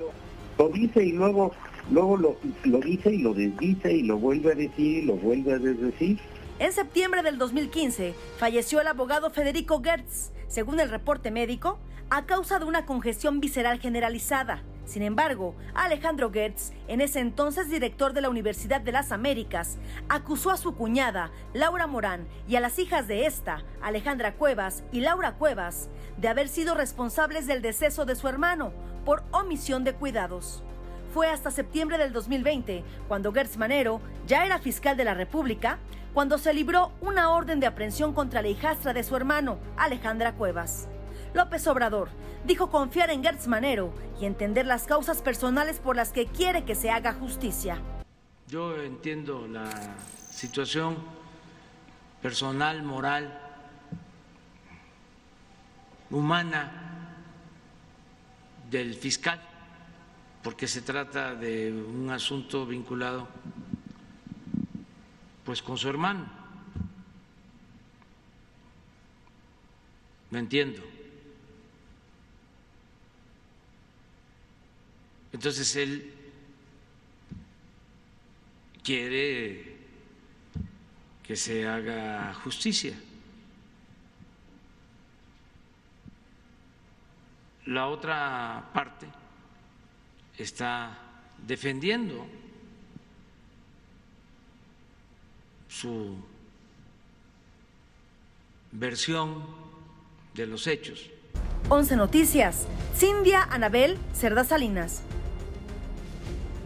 [0.58, 1.52] Lo, dice y luego
[1.92, 5.54] luego lo, lo dice y lo desdice y lo vuelve a decir y lo vuelve
[5.54, 6.20] a desdecir.
[6.60, 11.78] En septiembre del 2015 falleció el abogado Federico Gertz, según el reporte médico,
[12.10, 14.64] a causa de una congestión visceral generalizada.
[14.88, 19.78] Sin embargo, Alejandro Gertz, en ese entonces director de la Universidad de las Américas,
[20.08, 25.02] acusó a su cuñada, Laura Morán, y a las hijas de esta, Alejandra Cuevas y
[25.02, 28.72] Laura Cuevas, de haber sido responsables del deceso de su hermano
[29.04, 30.64] por omisión de cuidados.
[31.14, 35.80] Fue hasta septiembre del 2020, cuando Gertz Manero ya era fiscal de la República,
[36.14, 40.88] cuando se libró una orden de aprehensión contra la hijastra de su hermano, Alejandra Cuevas.
[41.38, 42.10] López Obrador
[42.46, 46.74] dijo confiar en Gertz Manero y entender las causas personales por las que quiere que
[46.74, 47.80] se haga justicia.
[48.48, 49.70] Yo entiendo la
[50.32, 50.98] situación
[52.24, 53.40] personal, moral,
[56.10, 57.14] humana
[58.72, 59.40] del fiscal,
[60.42, 63.28] porque se trata de un asunto vinculado
[65.46, 66.26] pues con su hermano.
[70.32, 70.97] ¿Me entiendo?
[75.34, 76.14] Entonces él
[78.84, 79.76] quiere
[81.24, 82.98] que se haga justicia.
[87.66, 89.08] La otra parte
[90.38, 90.98] está
[91.46, 92.26] defendiendo
[95.68, 96.16] su
[98.72, 99.46] versión
[100.34, 101.10] de los hechos.
[101.70, 105.04] 11 Noticias, Cindia Anabel Cerda Salinas.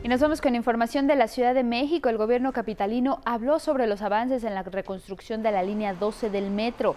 [0.03, 2.09] Y nos vamos con información de la Ciudad de México.
[2.09, 6.49] El gobierno capitalino habló sobre los avances en la reconstrucción de la línea 12 del
[6.49, 6.95] metro.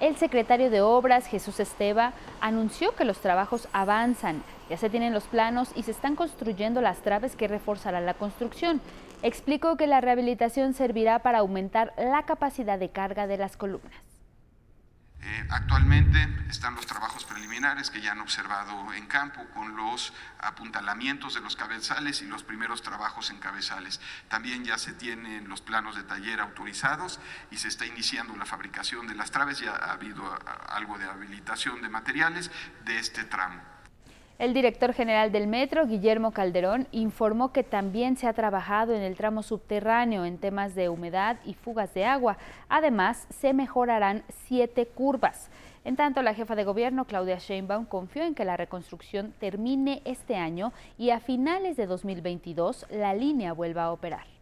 [0.00, 4.42] El secretario de Obras, Jesús Esteba, anunció que los trabajos avanzan.
[4.68, 8.80] Ya se tienen los planos y se están construyendo las traves que reforzarán la construcción.
[9.22, 14.11] Explicó que la rehabilitación servirá para aumentar la capacidad de carga de las columnas.
[15.24, 21.34] Eh, actualmente están los trabajos preliminares que ya han observado en campo con los apuntalamientos
[21.34, 24.00] de los cabezales y los primeros trabajos en cabezales.
[24.28, 27.20] También ya se tienen los planos de taller autorizados
[27.52, 29.60] y se está iniciando la fabricación de las traves.
[29.60, 32.50] Ya ha habido algo de habilitación de materiales
[32.84, 33.71] de este tramo.
[34.42, 39.14] El director general del metro, Guillermo Calderón, informó que también se ha trabajado en el
[39.14, 42.38] tramo subterráneo en temas de humedad y fugas de agua.
[42.68, 45.48] Además, se mejorarán siete curvas.
[45.84, 50.34] En tanto, la jefa de gobierno, Claudia Sheinbaum, confió en que la reconstrucción termine este
[50.34, 54.41] año y a finales de 2022 la línea vuelva a operar.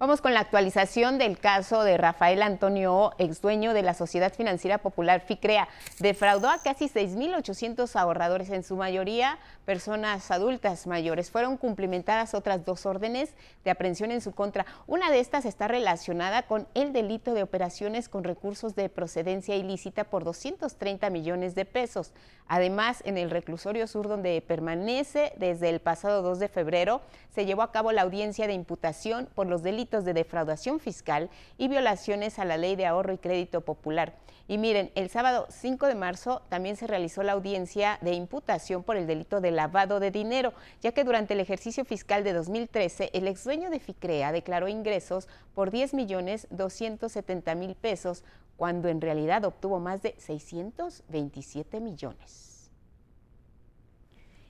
[0.00, 4.78] Vamos con la actualización del caso de Rafael Antonio ex dueño de la Sociedad Financiera
[4.78, 5.66] Popular FICREA.
[5.98, 11.32] Defraudó a casi 6.800 ahorradores, en su mayoría personas adultas mayores.
[11.32, 13.34] Fueron cumplimentadas otras dos órdenes
[13.64, 14.66] de aprehensión en su contra.
[14.86, 20.04] Una de estas está relacionada con el delito de operaciones con recursos de procedencia ilícita
[20.04, 22.12] por 230 millones de pesos.
[22.46, 27.00] Además, en el reclusorio sur donde permanece desde el pasado 2 de febrero,
[27.34, 31.68] se llevó a cabo la audiencia de imputación por los delitos de defraudación fiscal y
[31.68, 34.14] violaciones a la ley de ahorro y crédito popular.
[34.46, 38.96] Y miren, el sábado 5 de marzo también se realizó la audiencia de imputación por
[38.96, 43.28] el delito de lavado de dinero, ya que durante el ejercicio fiscal de 2013 el
[43.28, 48.24] ex dueño de FICREA declaró ingresos por 10 millones 270 mil pesos
[48.56, 52.70] cuando en realidad obtuvo más de 627 millones.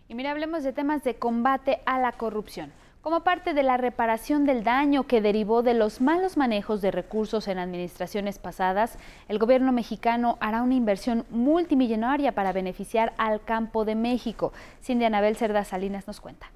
[0.09, 2.72] Y mira, hablemos de temas de combate a la corrupción.
[3.01, 7.46] Como parte de la reparación del daño que derivó de los malos manejos de recursos
[7.46, 13.94] en administraciones pasadas, el gobierno mexicano hará una inversión multimillonaria para beneficiar al campo de
[13.94, 14.53] México.
[14.82, 16.51] Cindy Anabel Cerda Salinas nos cuenta.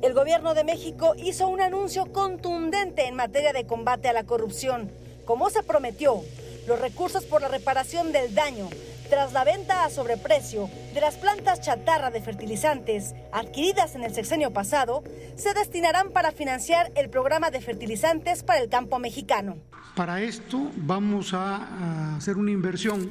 [0.00, 4.92] El gobierno de México hizo un anuncio contundente en materia de combate a la corrupción.
[5.24, 6.22] Como se prometió,
[6.66, 8.68] los recursos por la reparación del daño
[9.12, 14.54] tras la venta a sobreprecio de las plantas chatarra de fertilizantes adquiridas en el sexenio
[14.54, 15.04] pasado,
[15.36, 19.58] se destinarán para financiar el programa de fertilizantes para el campo mexicano.
[19.94, 23.10] Para esto vamos a hacer una inversión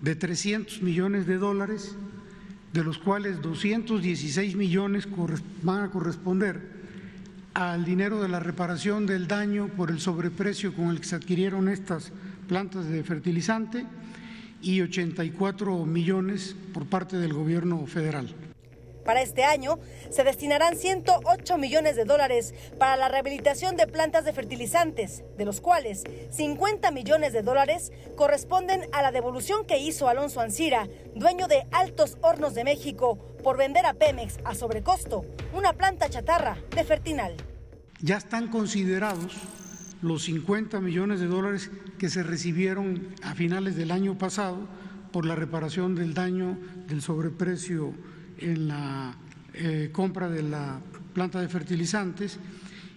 [0.00, 1.94] de 300 millones de dólares,
[2.72, 5.06] de los cuales 216 millones
[5.60, 6.80] van a corresponder
[7.52, 11.68] al dinero de la reparación del daño por el sobreprecio con el que se adquirieron
[11.68, 12.12] estas
[12.50, 13.86] plantas de fertilizante
[14.60, 18.34] y 84 millones por parte del gobierno federal.
[19.04, 19.78] Para este año
[20.10, 25.60] se destinarán 108 millones de dólares para la rehabilitación de plantas de fertilizantes, de los
[25.60, 31.68] cuales 50 millones de dólares corresponden a la devolución que hizo Alonso Ancira, dueño de
[31.70, 35.24] Altos Hornos de México, por vender a Pemex a sobrecosto
[35.54, 37.36] una planta chatarra de Fertinal.
[38.00, 39.36] Ya están considerados
[40.02, 44.68] los 50 millones de dólares que se recibieron a finales del año pasado
[45.12, 47.92] por la reparación del daño del sobreprecio
[48.38, 49.16] en la
[49.54, 50.80] eh, compra de la
[51.12, 52.38] planta de fertilizantes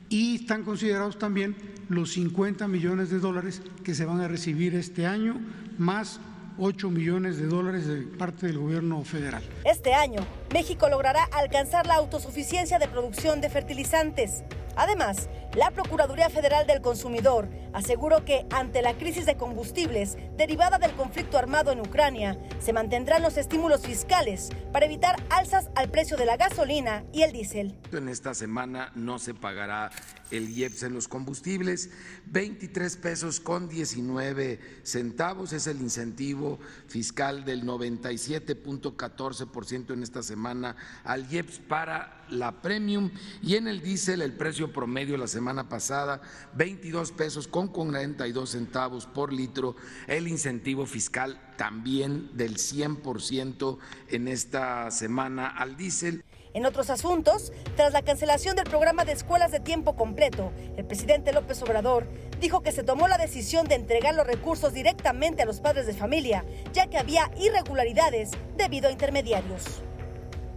[0.09, 1.55] y están considerados también
[1.89, 5.41] los 50 millones de dólares que se van a recibir este año,
[5.77, 6.19] más
[6.59, 9.41] 8 millones de dólares de parte del gobierno federal.
[9.65, 10.21] Este año,
[10.53, 14.43] México logrará alcanzar la autosuficiencia de producción de fertilizantes.
[14.75, 20.93] Además, la Procuraduría Federal del Consumidor aseguró que ante la crisis de combustibles derivada del
[20.93, 26.25] conflicto armado en Ucrania, se mantendrán los estímulos fiscales para evitar alzas al precio de
[26.25, 27.77] la gasolina y el diésel.
[27.91, 29.91] En esta semana no se pagará
[30.31, 31.89] el IEPS en los combustibles,
[32.25, 41.31] 23 pesos con 19 centavos es el incentivo fiscal del 97.14% en esta semana al
[41.31, 43.11] IEPS para la premium
[43.41, 46.21] y en el diésel el precio promedio la semana pasada,
[46.55, 49.75] 22 pesos con 42 centavos por litro,
[50.07, 53.77] el incentivo fiscal también del 100%
[54.09, 56.23] en esta semana al diésel.
[56.53, 61.33] En otros asuntos, tras la cancelación del programa de escuelas de tiempo completo, el presidente
[61.33, 62.07] López Obrador
[62.39, 65.93] dijo que se tomó la decisión de entregar los recursos directamente a los padres de
[65.93, 69.63] familia, ya que había irregularidades debido a intermediarios.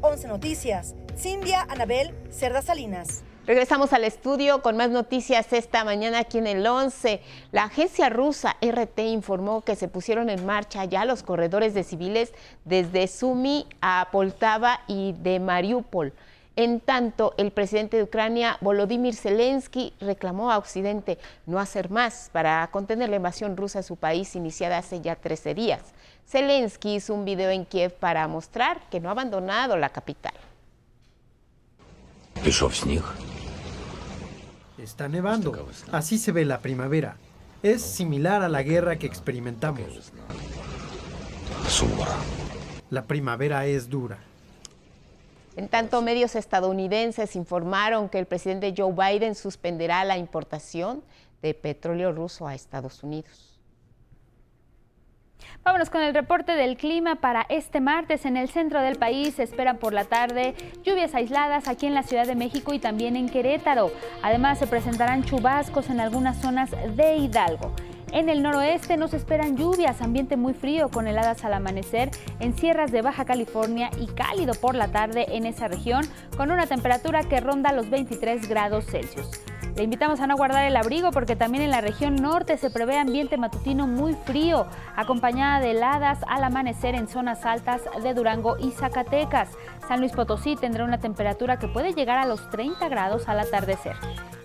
[0.03, 3.23] 11 Noticias, Cindia Anabel Cerda Salinas.
[3.47, 7.23] Regresamos al estudio con más noticias esta mañana aquí en el 11.
[7.53, 12.35] La agencia rusa RT informó que se pusieron en marcha ya los corredores de civiles
[12.67, 16.12] desde Sumi a Poltava y de Mariupol.
[16.55, 22.67] En tanto, el presidente de Ucrania, Volodymyr Zelensky, reclamó a Occidente no hacer más para
[22.71, 25.81] contener la invasión rusa a su país iniciada hace ya 13 días.
[26.27, 30.35] Zelensky hizo un video en Kiev para mostrar que no ha abandonado la capital.
[34.79, 35.67] Está nevando.
[35.91, 37.17] Así se ve la primavera.
[37.61, 40.13] Es similar a la guerra que experimentamos.
[42.89, 44.19] La primavera es dura.
[45.57, 51.03] En tanto, medios estadounidenses informaron que el presidente Joe Biden suspenderá la importación
[51.43, 53.56] de petróleo ruso a Estados Unidos.
[55.64, 58.24] Vámonos con el reporte del clima para este martes.
[58.24, 62.03] En el centro del país se esperan por la tarde lluvias aisladas aquí en la
[62.03, 63.91] Ciudad de México y también en Querétaro.
[64.22, 67.74] Además se presentarán chubascos en algunas zonas de Hidalgo.
[68.12, 72.93] En el noroeste nos esperan lluvias, ambiente muy frío con heladas al amanecer en sierras
[72.93, 76.05] de Baja California y cálido por la tarde en esa región
[76.37, 79.28] con una temperatura que ronda los 23 grados Celsius.
[79.77, 82.97] Le invitamos a no guardar el abrigo porque también en la región norte se prevé
[82.97, 84.66] ambiente matutino muy frío,
[84.97, 89.51] acompañada de heladas al amanecer en zonas altas de Durango y Zacatecas.
[89.89, 93.95] San Luis Potosí tendrá una temperatura que puede llegar a los 30 grados al atardecer.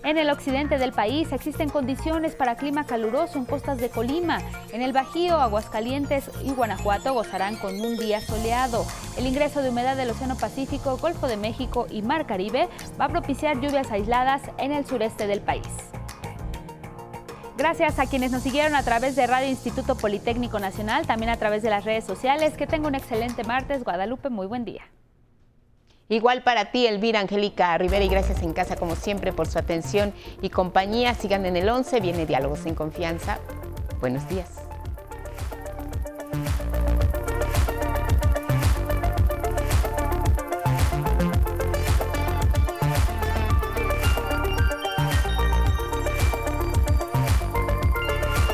[0.04, 4.40] En el occidente del país existen condiciones para clima caluroso en costas de Colima.
[4.72, 8.84] En el Bajío, Aguascalientes y Guanajuato gozarán con un día soleado.
[9.16, 12.68] El ingreso de humedad del Océano Pacífico, Golfo de México y Mar Caribe
[13.00, 15.68] va a propiciar lluvias aisladas en el sureste del país.
[17.56, 21.62] Gracias a quienes nos siguieron a través de Radio Instituto Politécnico Nacional, también a través
[21.62, 22.56] de las redes sociales.
[22.56, 23.84] Que tenga un excelente martes.
[23.84, 24.82] Guadalupe, muy buen día.
[26.08, 30.12] Igual para ti, Elvira Angélica Rivera, y gracias en casa como siempre por su atención
[30.42, 31.14] y compañía.
[31.14, 33.38] Sigan en el 11, viene Diálogos en Confianza.
[34.00, 34.61] Buenos días.